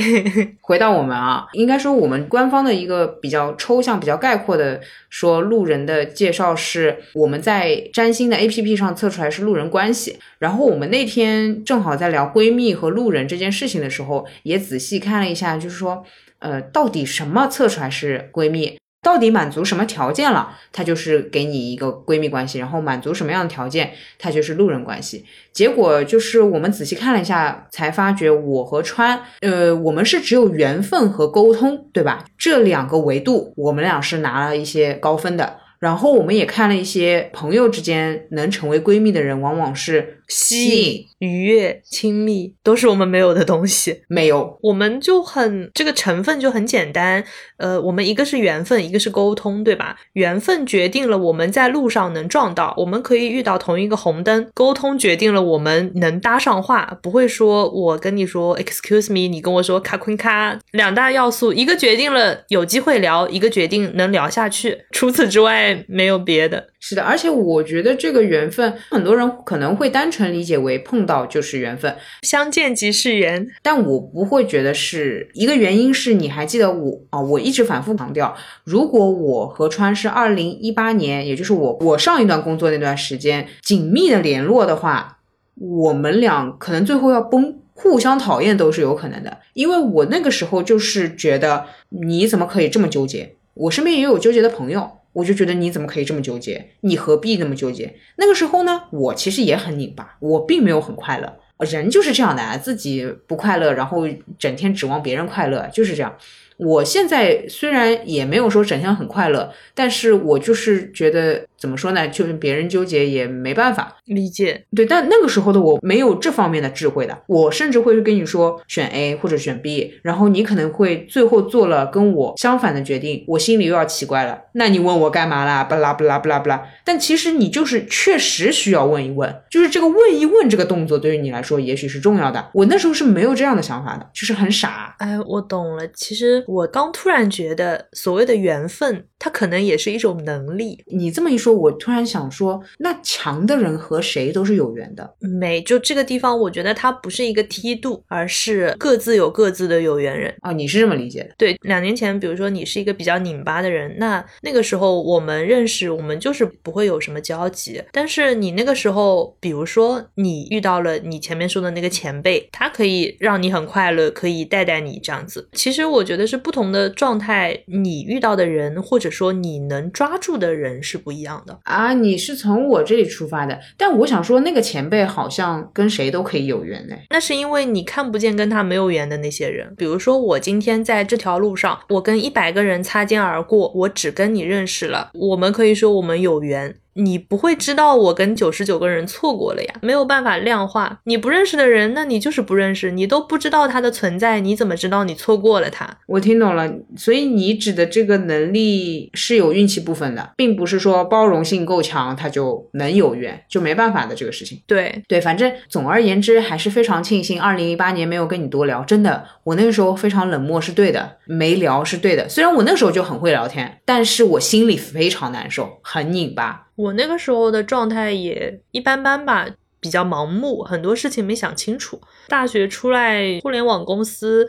[0.61, 4.79] 回到我们啊，应该说我们官方的一个比较抽象、比较概括的
[5.09, 10.17] 说路人的介绍是，我们在占星的 A P P 上测出来是路人关系。
[10.39, 16.05] 然后我们那天正好在聊闺蜜和路人这件事情的时候，也仔细看了一下，就是说，
[16.39, 18.77] 呃，到底什么测出来是闺蜜？
[19.07, 25.23] 到底满足什么条件了，它就是给你一个闺蜜关系；然后满足什么样的条件，它就是路人关系。
[25.53, 32.25] 结果就是我们仔细看了一下，才发觉我和川，呃，我们是只有缘分和沟通，对吧？
[32.37, 35.55] 这两个维度，我们俩是拿了一些高分的。
[35.79, 41.05] 然后我们也看了一些朋友之间能成为闺蜜的人，往往是吸引。
[41.19, 47.23] 愉悦、亲密都是我们没有的东西，没有，我们就很这个成分就很简单。
[47.57, 49.97] 呃，我们一个是缘分，一个是沟通，对吧？
[50.13, 60.59] 缘分决定了我们在路上能撞到，我们可以遇到同一个红灯；沟通决定了我们能搭上话，不会说我跟你说 excuse me，你跟我说卡昆卡。
[60.69, 64.85] 两大要素，一个决定了有机会聊，一个决定能聊下去。
[64.91, 66.67] 除此之外，没有别的。
[66.79, 73.45] 是的，而且我觉得这个缘分，很多人可能会单纯理解为碰到就是缘分，相见即是缘。
[73.61, 75.87] 但我不会觉得是一个原因。
[75.97, 77.19] 是你还记得我啊？
[77.19, 85.17] 我一直反复强调，如果我和川是二零一八年，也就是我我上一段工作那段时间紧密的联络的话，
[85.55, 89.37] 我们俩可能最后要崩，互相讨厌都是有可能的。
[89.53, 93.33] 因为我那个时候就是觉得你怎么可以这么纠结？
[93.55, 94.96] 我身边也有纠结的朋友。
[95.17, 96.63] 我就觉得你怎么可以这么纠结？
[96.81, 97.95] 你何必那么纠结？
[98.17, 101.39] 那个时候呢，我其实也很拧巴，我并没有很快乐。
[101.61, 104.07] 人就是这样的啊，自己不快乐，然后
[104.37, 106.15] 整天指望别人快乐，就是这样。
[106.57, 114.65] 我现在虽然也没有说整天很快乐，但是我就是觉得怎么说呢，就是别人纠结也没办法理解。
[114.75, 124.39] 对，但那个时候的我没有这方面的智慧的，我甚至会跟你说选 A 或者选 B，然后你可能会最后做了跟我相反的决定，我心里又要奇怪了。
[124.53, 125.63] 那你问我干嘛啦？
[125.63, 126.63] 巴拉巴拉巴拉巴拉。
[126.83, 132.49] 但其实你就是确实需要问一问，就是这个问一问这个动作对于你来说也许是重要的。
[132.53, 134.95] 我那时候是没有这样的想法的，就是很傻。
[134.99, 136.43] 哎，我懂了，其实。
[136.47, 140.83] 我刚突然觉得，所谓的缘分，它可能也是一种能力。
[140.87, 145.15] 你这么一说，我突然想说，那强的人和谁都是有缘的。
[145.19, 150.51] 没，就这个地方，我觉得它不是一个梯度，而是各自有各自的有缘人啊。
[150.51, 151.29] 你是这么理解的？
[151.37, 157.83] 对，两年前，比如说你是一个比较拧巴的人，那那个时候我们认识，我们就是不会有什么交集。
[157.91, 165.47] 但是你那个时候，比如说你遇到了你前面说的那个前辈，他可以让你很快乐，可以带带你这样子。
[165.51, 166.37] 其实我觉得是。
[166.37, 171.93] 不同的状态，你遇到的人或者说你能抓住的人是不一样的啊。
[171.93, 176.95] 你是从我这里出发的，但我想说，那个前辈好像跟谁都可以有缘呢。
[177.09, 179.73] 那是因为你看不见跟他没有缘的那些人。
[179.77, 186.75] 比如说，我今天在这条路上，我跟一百个人擦肩而过，我只跟你认识了，我们可以说我们有缘。
[186.97, 190.99] 你不会知道我跟九十九个人错过了呀，没有办法量化。
[191.03, 195.97] 你不认识的人，那你就是不认识，你都不知道他的存在，你怎么知道你错过了他？
[196.07, 204.61] 我听懂了，所以你指的这个能力是有运气部分的，并不是说包容性够强他就能有缘，就没办法的这个事情。
[204.65, 212.27] 对对，反正总而言之，还是非常庆幸二零一八年没有跟你多聊，真的，我那个时候非常冷漠是对的，没聊是对的。
[212.27, 216.66] 虽然我那时候就很会聊天，但是我心里非常难受，很拧巴。
[216.77, 219.47] 我那个时候的状态也一般般吧，
[219.79, 221.99] 比较盲目，很多事情没想清楚。
[222.27, 224.47] 大学出来，互联网公司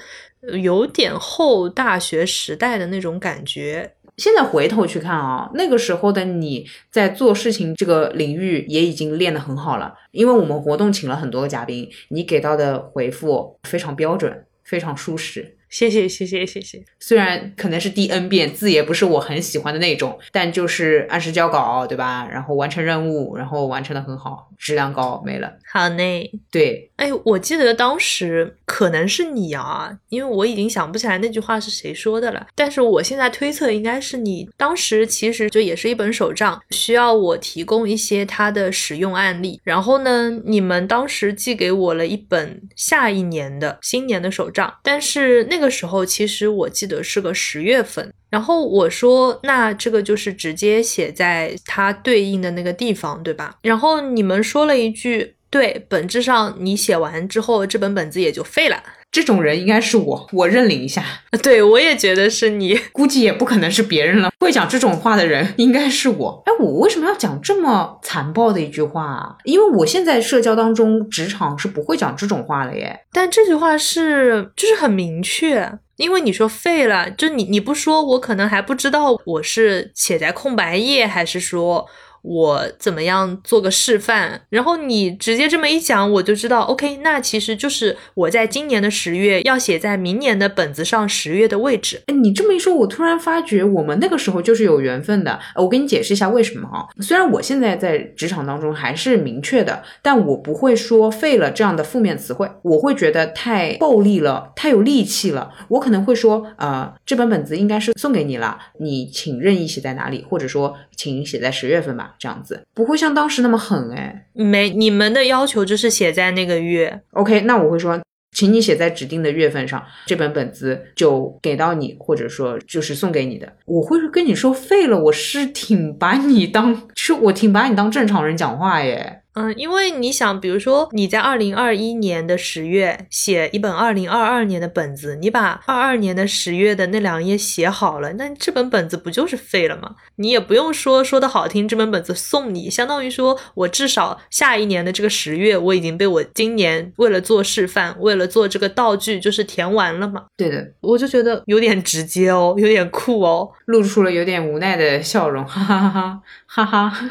[0.62, 3.94] 有点后大学时代的那种感觉。
[4.18, 15.57] 现在回头去看啊，那个时候的你在做事情这个领域也已经练得很好了，因为我们活动请了很多个嘉宾，你给到的回复非常标准，非常舒适。
[15.68, 22.28] 谢谢谢谢谢谢，虽然可能是第 N 遍，字也不是我很喜欢的那种，但就是按时交稿，对吧？
[22.30, 25.52] 然后完成任务，然后完成的很好，质量高，没了。
[25.70, 32.46] 好嘞，对，哎，我记得当时可能是你啊，因为我已经想不起来那句话是谁说的了。
[32.54, 34.48] 但是我现在推测应该是你。
[34.56, 39.60] 当时其实就也是一本手账，需要我提供一些它的使用案例。
[39.62, 48.14] 然后呢，你们当时寄给我了一本下一年的新年的手账，但是那那个时候其实我记得是个十月份。
[48.30, 53.59] 然后我说，那这个就是直接写在它对应的那个地方，对吧？
[53.62, 55.34] 然后你们说了一句。
[55.51, 58.82] 对，本质上你写完之后，这本本子也就废了。
[59.11, 61.03] 这种人应该是我，我认领一下。
[61.42, 64.30] 对我也觉得是你，估计也不可能是别人了。
[64.38, 66.42] 会讲这种话的人应该是我。
[66.44, 69.36] 哎，我为什么要讲这么残暴的一句话啊？
[69.44, 73.01] 因为我现在社交当中，职场是不会讲这种话的耶。
[73.11, 81.86] 但这句话是就是很明确，因为你说废了，就你你不说，我可能还不知道我是写在空白页，还是说。
[82.28, 84.42] 我怎么样做个示范？
[84.50, 92.02] 然后你直接这么一讲，我就知道，OK，那其实就是我在今年的十月要写在明年的本子上十月的位置。
[92.06, 95.40] 哎，你这么一说，我突然发觉我们那个时候就是有缘分的。
[95.54, 96.84] 我给你解释一下为什么啊？
[97.00, 105.50] 虽然我现在在职场当中还是明确的，但我不会说废了这样的负面词汇，我会觉得太暴力了，太有力气了。
[105.68, 112.16] 我可能会说，呃，这本本子应该是送给你了，你请任意写在哪里，或者说请写在十月份吧。
[112.18, 117.01] 这样子不会像当时那么狠哎，没，你们的要求就是写在那个月。
[117.12, 117.99] OK，那我会说，
[118.32, 123.51] 请你写在指定的月份上，这本本子就给到你，或者说就是送给你的。
[123.64, 129.22] 我会跟你说废了，我是挺把你当，是我挺把你当正常人讲话耶。
[129.39, 139.95] 嗯，因为你想，比如说你在二零二一年的十月写一本二零二二年的本子，你把二二年的十月的那两页写好了，那这本本子不就是废了吗？
[140.16, 150.24] 你也不用说说的好听，这本本子送你，相当于说我至少下一年的这个十月，我已经被我今年为了做示范，为了做这个道具，就是填完了嘛。
[150.36, 157.11] 对的，我就觉得有点直接哦，有点酷哦，露出了有点无奈的笑容，哈哈哈哈哈哈。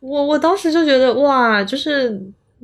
[0.00, 2.20] 我我当时就觉得哇，就是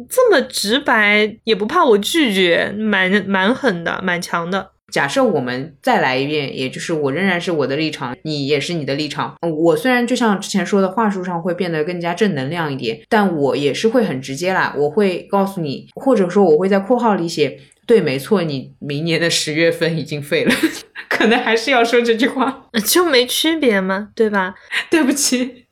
[0.08, 4.70] 这么直白，也不怕我拒绝，蛮蛮狠的，蛮强的。
[4.92, 9.34] 假设我们再来一遍，也就是我仍然是我的立场，你也是你的立场。
[9.40, 14.72] 我虽然就像之前说的话术上会变得更加正能量一点，但我也是会很直接啦。
[14.78, 20.54] 我会告诉你，或者说我会在括号里写，对，没错，你明年的十月份已经废了，
[21.08, 24.10] 可能还是要说这句话，就没区别吗？
[24.14, 24.54] 对吧？
[24.88, 25.63] 对不起。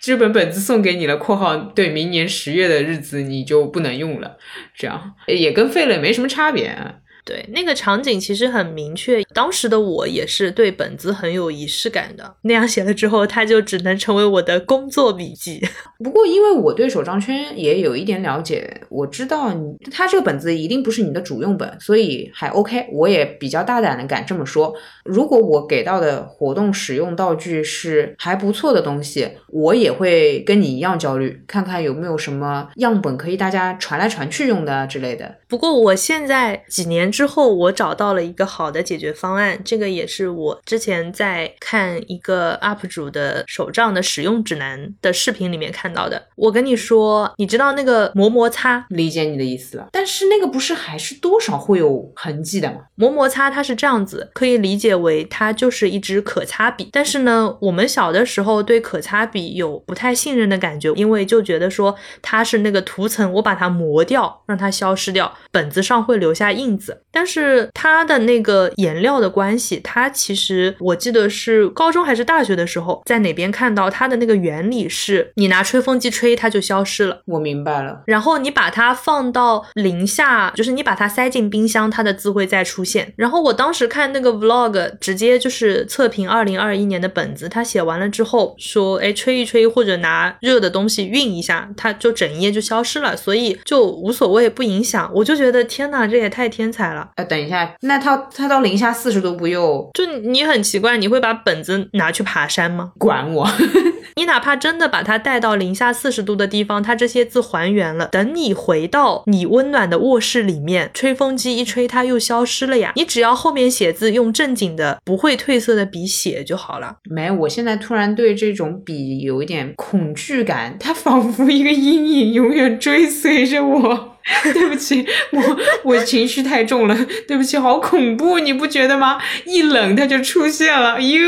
[0.00, 4.38] 这本本子送给你了，括号对，明年十月的日子你就不能用了，
[4.74, 6.76] 这样也跟废了没什么差别。
[7.24, 9.22] 对，那个场景其实很明确。
[9.32, 12.34] 当时的我也是对本子很有仪式感的。
[12.42, 15.62] 那样写了之后，它就只能成为我的工作笔记。
[16.02, 22.88] 不过，因为我对手账圈也有一点了解，我知道你它这个本子一定不是你的主用本，所以还 OK。
[22.92, 24.74] 我也比较大胆的敢这么说。
[25.04, 35.36] 如果我给到的活动使用道具是还不错的东西，我也会跟你一样焦虑，看看有没有什么样本可以大家传来传去用的之类的。
[35.46, 37.11] 不过，我现在几年。
[37.12, 46.28] 之后我找到了一个好的解决方案，这个也是我之前在看一个 UP 主的手账的使用指南的视频里面看到的。
[46.36, 49.88] 我跟你说，你知道那个磨摩擦，理解你的意思了。
[49.92, 52.78] 但是那个不是还是多少会有痕迹的吗？
[52.94, 56.88] 磨摩擦它是这样子，可以理解为它就是一支可擦笔。
[56.90, 67.01] 但是呢，我们小的时候对可擦笔有不太信任的感觉，因为就觉得说它是那个涂层，我把它磨掉，让它消失掉，本子上会留下印子。
[67.12, 77.20] 但是它的那个颜料的关系，它其实我记得是高中还是大学的时候，在哪边看到它的那个原理是，你拿吹风机吹它就消失了。
[77.26, 78.02] 我明白了。
[78.06, 83.12] 然后你把它放到零下，就是你把它塞进冰箱，它的字会再出现。
[83.16, 95.10] 然后我当时看那个 vlog，直接就是测评二零二一年的本子，他写完了之后说，哎，吹一吹或者拿热的东西熨一下，它就整页就消失了，所以就无所谓，不影响。
[95.14, 97.01] 我就觉得天呐，这也太天才了。
[97.02, 97.10] 了。
[97.16, 102.92] 呃，等一下，那它它到零下四十度不又就你很奇怪，你会把本子拿去爬山吗？
[102.98, 103.48] 管我？
[104.16, 108.06] 你哪怕真的把它带到零下四十度的地方，它这些字还原了。
[108.08, 112.92] 等你回到你温暖的卧室里面，吹风机一吹，它又消失了呀。
[112.94, 116.96] 你只要后面写字用正经的、不会褪色的笔写就好了。
[117.08, 124.11] 没，我现在突然对这种笔有一点恐惧感，它仿佛一个阴影，永远追随着我。
[124.52, 129.18] 对不起，我我情绪太重了， 对不起，好恐怖，你不觉得吗？
[129.46, 131.20] 一冷它就出现了，哟。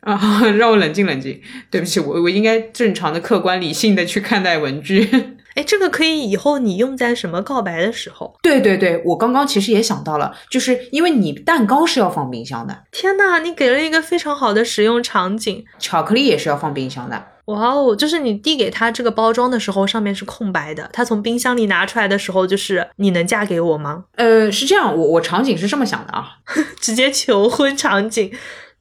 [0.00, 1.40] 啊， 让我冷静冷静。
[1.70, 5.08] 对不起，我我应该正常的、客观、理性的去看待文具。
[5.54, 8.36] 哎，这个可以以后你用在什么告白的时候？
[8.42, 12.84] 对对对，我刚刚其实也想到了，就是因为你蛋糕是要放冰箱的。
[12.90, 15.64] 天呐，你给了一个非常好的使用场景。
[15.78, 17.24] 巧克力也是要放冰箱的。
[17.46, 20.88] 哇哦，就是你递给他这个包装的时候，上面是空白的。
[20.92, 24.04] 他从冰箱里拿出来的时候，就是你能嫁给我吗？
[24.14, 26.36] 呃，是这样，我我场景是这么想的啊，
[26.80, 28.30] 直接求婚场景。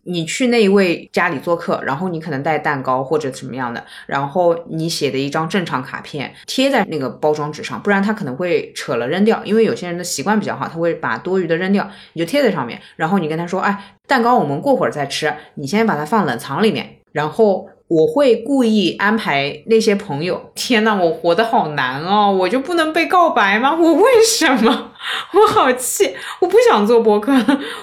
[0.10, 9.40] 你去那一位家里做客，然后你可能带蛋糕或者什么样的，然后你写的一张正常卡片贴在那个包装纸上，不然他可能会扯了扔掉。
[9.46, 12.82] 因为有些人的习惯比较好，他会把多余的扔掉，你就贴在上面。
[12.96, 16.98] 然后你跟他说，哎，蛋糕我们过会儿再吃，你先把它放冷藏里面。
[17.12, 20.52] 然后我会故意安排那些朋友。
[20.56, 23.76] 天呐，我活得好难哦，我就不能被告白吗？
[23.80, 24.92] 我为什么？
[25.34, 27.34] 我好气，我不想做播客，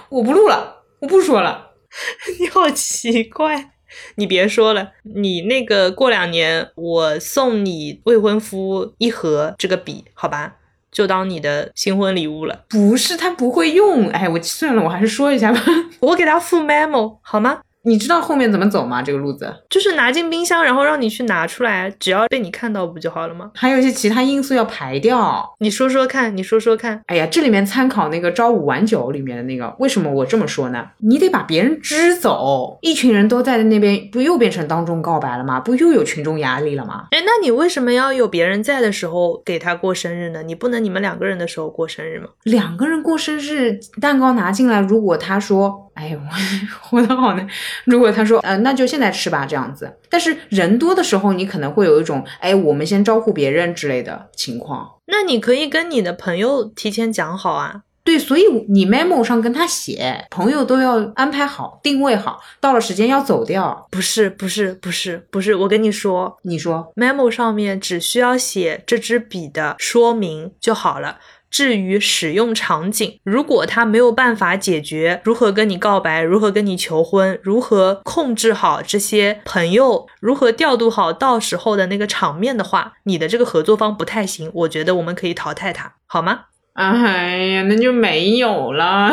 [0.09, 1.66] 我不录了，我不说了。
[2.41, 3.71] 你好奇怪，
[4.17, 10.57] 你别说了，你那个过两年我送你未婚夫一盒这个笔，好吧，
[10.91, 12.65] 就当你的新婚礼物了。
[12.69, 15.61] 不是他不会用，哎，我算了，我还是说一下吧，
[16.01, 17.61] 我给他附 memo 好吗？
[17.87, 19.01] 你知道后面怎么走吗？
[19.01, 23.53] 这个路子就是拿进冰箱，然后让你去拿出来，只要被你看到不就好了吗？
[23.55, 25.55] 还有一些其他因素要排掉。
[25.61, 27.01] 你说说看，你说说看。
[27.07, 30.85] 哎呀，这里面参考那个朝五晚九里面的那个，为什么我这么说呢？
[30.99, 35.61] 你得把别人支走，一群人都在那边，不又变成当众告白了吗？
[35.61, 37.05] 不又有群众压力了吗？
[37.13, 40.43] 哎，那你为什么要有别人在的时候给他过生日呢？
[40.43, 42.27] 你不能你们两个人的时候过生日吗？
[42.43, 45.86] 两个人过生日，蛋糕拿进来，如果他说。
[45.97, 46.19] 哎呦，
[46.91, 47.47] 我活得好难。
[47.85, 49.97] 如果他说，呃，那就现在吃吧，这样子。
[50.11, 54.89] 但是人多的时候，你可能会有一种，哎，我们先招呼别人之类的情况。
[55.07, 57.83] 那你可以跟你的朋友提前讲好啊。
[58.05, 63.89] 对，所以你 memo 上跟他写，朋友都要安排好，定位好，到了时间要走掉。
[63.91, 71.19] 不是，不是，不是，不是，我跟你说，你说 memo 上面只需要写这支笔的说明就好了。
[71.57, 86.41] 至于使用场景，如果他没有办法解决如何跟你告白、如何跟你求婚、如何控制好这些朋友、如何调度好到时候的那个场面的话，你的这个合作方不太行，我觉得我们可以淘汰他，好吗？
[86.75, 89.11] 哎呀，那就没有了。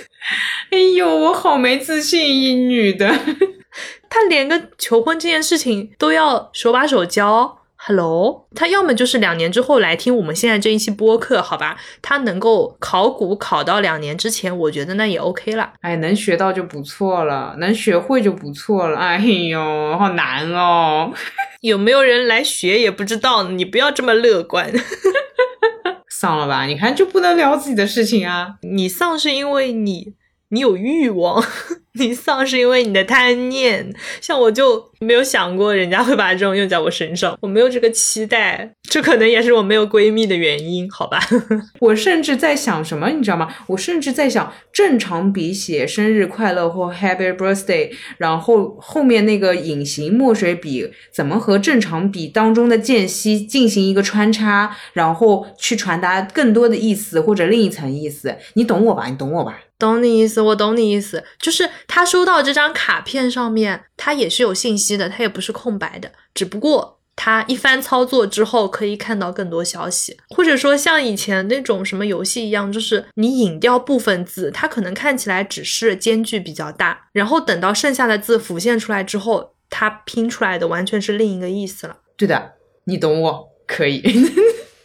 [0.72, 3.14] 哎呦，我好没自信，一女的，
[4.08, 7.58] 他连个求婚这件事情都要手把手教。
[7.86, 11.76] Hello，他要么就是两年之后来听我们现在这一期播客，好吧？
[12.00, 15.74] 他能够考古考到两年之前，我觉得那也 OK 了。
[15.82, 18.98] 哎，能学到就不错了，能学会就不错了。
[18.98, 21.12] 哎呦，好难哦！
[21.60, 23.42] 有没有人来学也不知道？
[23.50, 24.72] 你不要这么乐观。
[26.08, 26.64] 丧了吧？
[26.64, 28.54] 你看就不能聊自己的事情啊？
[28.62, 30.14] 你丧是因为你。
[30.54, 31.44] 你有欲望，
[31.98, 33.92] 你丧是因为你的贪念。
[34.20, 41.18] 像我就没有想过人家会把这种用在我身上，我没有这个期待，这可能也是我没有闺蜜的原因，好吧？
[41.80, 43.48] 我甚至在想什么，你知道吗？
[43.66, 58.36] 我甚至在想，正常笔写生日快乐或 Happy Birthday，然后后面那个隐形墨水笔怎么和正常笔当中的间隙进行一个穿插，然后去传达更多的意思或者另一层意思？
[58.54, 59.06] 你懂我吧？
[59.08, 59.60] 你懂我吧？
[59.78, 81.98] 懂你意思，我懂你意思，就是他收到这张卡片上面，他也是有信息的，他也不是空白的，只不过他一番操作之后可以看到更多消息，或者说像以前那种什么游戏一样，就是你隐掉部分字，它可能看起来只是间距比较大，然后等到剩下的字浮现出来之后，它拼出来的完全是另一个意思了。
[82.16, 82.52] 对的，
[82.84, 84.02] 你懂我，可以。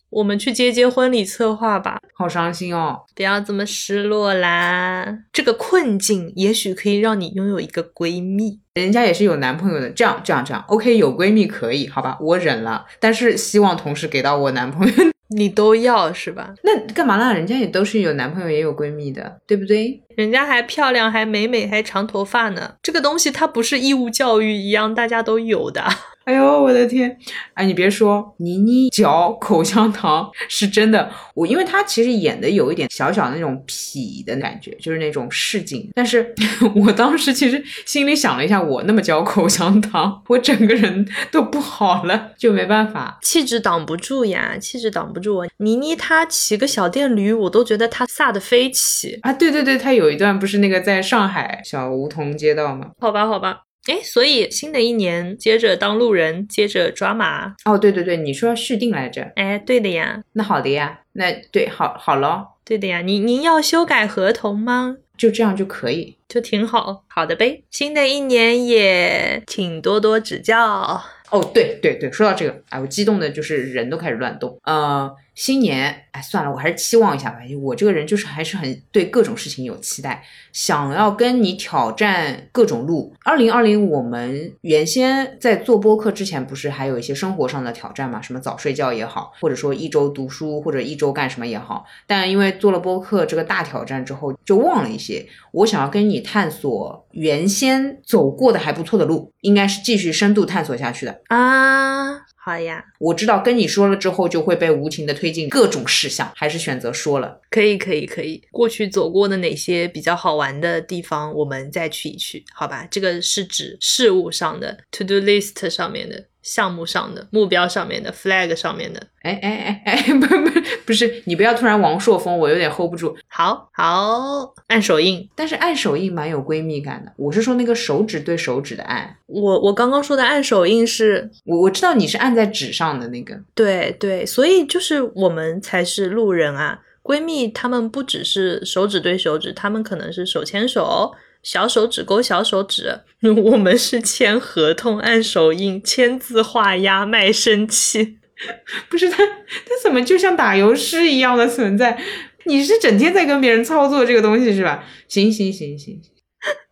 [0.10, 3.02] 我们去接接婚礼策划吧，好伤心哦！
[3.16, 5.20] 不要这么失落啦。
[5.32, 9.90] 这个困境也许可以让你拥有一个闺蜜，人家也是有男朋友的。
[9.92, 12.86] 这样这样这样，OK，有闺蜜可以，好吧，我忍了。
[13.00, 14.94] 但是希望同时给到我男朋友，
[15.36, 16.54] 你都要是吧？
[16.64, 17.32] 那干嘛啦？
[17.32, 20.02] 人家也都是有男朋友也有闺蜜的，对不对？
[20.20, 22.74] 人家还漂亮，还美美，还长头发呢。
[22.84, 25.82] 这个东西它不是义务教育一样，大家都有的。
[26.26, 27.18] 哎呦，我的天！
[27.56, 31.10] 哎，你别说，倪妮嚼口香糖 是真的。
[31.34, 35.90] 我因为她其实演的有一点小小的那种痞的感觉，就是那种市井。
[35.96, 36.36] 但是
[36.76, 45.44] 我当时其实心里想了一下，我那么嚼口香糖，我整个人都不好了，就没办法，气质挡不住呀，气质挡不住。
[45.58, 49.34] 倪妮她骑个小电驴，我都觉得她飒的飞起啊！
[49.34, 52.92] 对对对，她有一段不是那个在上海小梧桐街道吗？
[53.00, 53.62] 好吧，好吧。
[53.88, 57.56] 哎，所以新的一年接着当路人，接着抓马。
[57.66, 59.32] 哦，对对对，你说要续订来着？
[59.36, 60.22] 哎，对的呀。
[60.34, 62.46] 那好的呀，那对，好好了。
[62.64, 64.98] 对的呀，您您要修改合同吗？
[65.18, 67.04] 就这样就可以，就挺好。
[67.08, 71.02] 好的呗，新的一年也请多多指教。
[71.32, 74.60] 哦，对对对，说到这个，哎，我激动的就是人都开始乱动。
[74.64, 77.38] 呃，新年，哎，算了，我还是期望一下吧。
[77.62, 80.22] 我这个人就是还是很对各种事情有期待，
[80.52, 83.16] 想要跟你挑战各种路。
[83.24, 88.22] 二零二零，我们原先在做播客之前，不是还有一些生活上的挑战嘛？
[88.22, 91.86] 什么早睡觉也好，或者说一周读书，或者一周干什么也好。
[92.06, 95.26] 但因为做了播客这个大挑战之后，就忘了一些。
[95.54, 101.22] 我想要跟你探索原先走过的还不错的路，应该是继续深度探索下去的。
[101.30, 102.10] 啊，
[102.50, 107.40] 好呀，我知道跟你说了之后就会被无情的推进各种事项，还是选择说了。
[107.52, 108.44] 可以，可以，可以。
[108.52, 112.88] 过去走过的哪些比较好玩的地方，我们再去一去，好吧？
[112.90, 116.26] 这个是指事物上的 to do list 上面的。
[116.50, 123.16] 项目上的目标上面的 flag 上面的，哎哎哎哎，不不不是，你不要突然王朔风，我有点 hold 不住。
[123.28, 127.12] 好好按手印，但是按手印蛮有闺蜜感的。
[127.18, 129.16] 我是说那个手指对手指的按。
[129.28, 133.40] 我我刚刚说的按手印是，我我知道你是按在纸上的那个。
[133.54, 141.14] 对对，所以就是我们才是路人啊，闺蜜她们不只是手指对手指，她们可能是手牵手。
[141.42, 143.02] 小手指勾小手指，
[143.52, 148.18] 我们是签合同、按手印、签字画押、卖身契，
[148.90, 152.00] 不是他，他怎么就像打油诗一样的存在？
[152.46, 154.84] 你是整天在跟别人操作这个东西是吧？
[155.08, 156.02] 行行行行，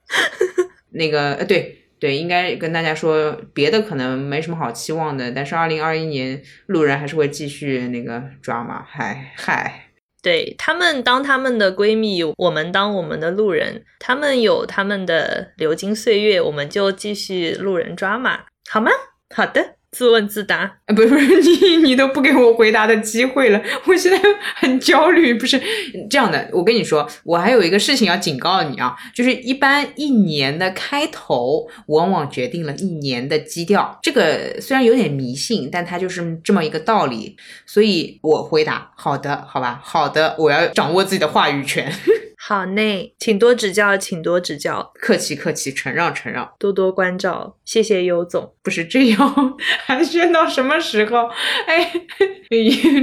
[0.91, 9.86] 那个呃，对对，应该跟大家说，别的可能没什么好期望的，但是二零二一年路人还是会继续那个抓嘛，嗨嗨。
[10.21, 13.85] 对他们当他们的闺蜜，我们当我们的路人。
[13.99, 18.91] 他们有他们的流金岁月，我们就继续路人抓马，好吗？
[19.33, 19.76] 好的。
[19.91, 24.19] 自问自答啊，不是不是你你都不给我回答的机会了，我现在
[24.55, 25.33] 很焦虑。
[25.33, 25.59] 不是
[26.09, 33.97] 这样的，我跟你说，我还有一个事情要警告你啊，就是一般一年的开头往往决定了一年的基调。
[34.03, 37.37] 这个虽然有点迷信，但它就是这么一个道理。
[37.65, 41.91] 所以我回答好的，好吧，好的，我要掌握自己的话语权。
[42.49, 48.53] 好嘞，请多指教，请多指教，客气客气，承让承让，多多关照，谢谢尤总。
[48.63, 49.17] 不是这样，
[49.85, 51.29] 寒暄到什么时候？
[51.67, 51.91] 哎，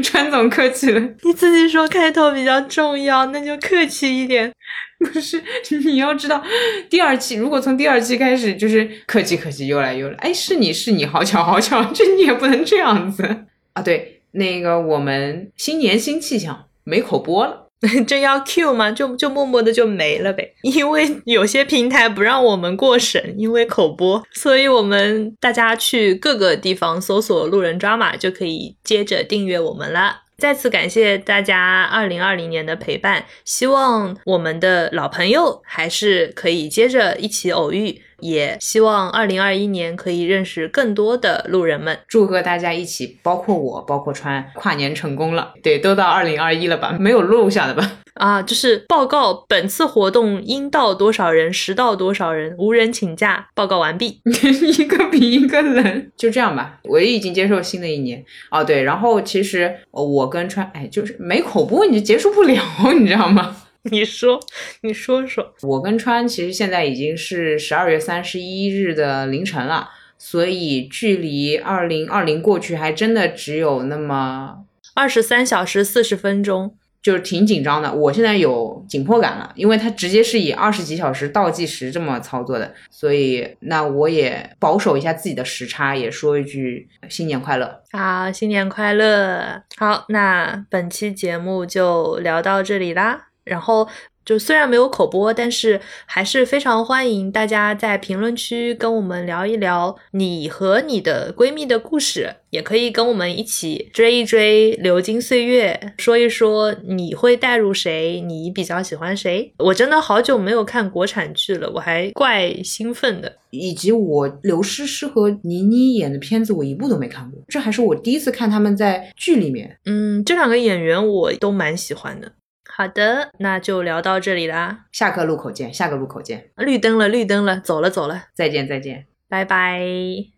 [0.03, 4.51] 川总客气了，你自己说开头比较重要，那就客气一点。
[4.99, 5.43] 不是，
[5.85, 6.43] 你要知道，
[6.89, 10.17] 第二期如果从第二期开始就是客气客气，又来又来。
[10.21, 13.45] 哎，是你是你，好巧好巧，这你也不能这样子
[13.75, 13.83] 啊。
[13.83, 17.64] 对，那个我们新年新气象，没口播了。
[18.07, 18.91] 这要 Q 吗？
[18.91, 20.55] 就就默默的就没了呗。
[20.63, 30.23] 因为有些平台不让我们过审，因为口播，所以我们大家去各个地方搜索“路人抓马”就可以接着订阅我们了。
[30.37, 38.03] 再次感谢大家二零二零年的陪伴，希望我们的老朋友还是可以接着一起偶遇。
[38.25, 45.53] 也希望二零二一年可以认识更多的路人们，祝贺大家一起，包括我，包括川，跨年成功了。
[45.63, 46.97] 对，都到二零二一了吧？
[46.99, 47.99] 没有漏下的吧？
[48.15, 53.49] 啊，就是报告本次活动应到多少人，实到多少人，无人请假。
[53.55, 54.21] 报告完毕。
[54.25, 56.79] 一个比一个冷，就这样吧。
[56.85, 58.25] 我也已经接受新的一年。
[58.51, 62.63] 哦，对，然后其实我跟川，哎，就是没口播你就结束不了，
[62.99, 63.55] 你知道吗？
[63.91, 64.41] 你说，
[64.81, 77.93] 你说说，我跟川其实现在已经是十二月三十一日的凌晨了，所以距离二零二零过去还真的只有那么二十三小时四十分钟，就是挺紧张的。
[77.93, 87.83] 我现在有紧迫感了，因为它直接是以二十几小时倒计时这么操作的，所以那我也保守一下自己的时差，也说一句新年快乐。
[87.93, 89.63] 好，新年快乐。
[89.77, 93.34] 好，那本期节目就聊到这里啦。
[93.45, 93.87] 然后
[94.25, 109.53] 就虽然没有口播，但是还是非常欢迎大家在评论区跟我们聊一聊你和你的闺蜜的故事，也可以跟我们一起追一追流金岁月，说一说你会带入谁，你比较喜欢谁。
[109.59, 113.31] 我真的好久没有看国产剧了，我还怪兴奋的。
[113.51, 119.79] 以及我刘诗诗和倪妮演的片子，我一部都没看过，这还是我第一次看他们在剧里面。
[119.85, 122.33] 嗯，这两个演员我都蛮喜欢的。
[122.77, 124.87] 好的，那就聊到这里啦。
[124.91, 126.51] 下个路口见，下个路口见。
[126.57, 130.34] 绿灯了，绿灯了，走了，走了，再见，再见，拜拜。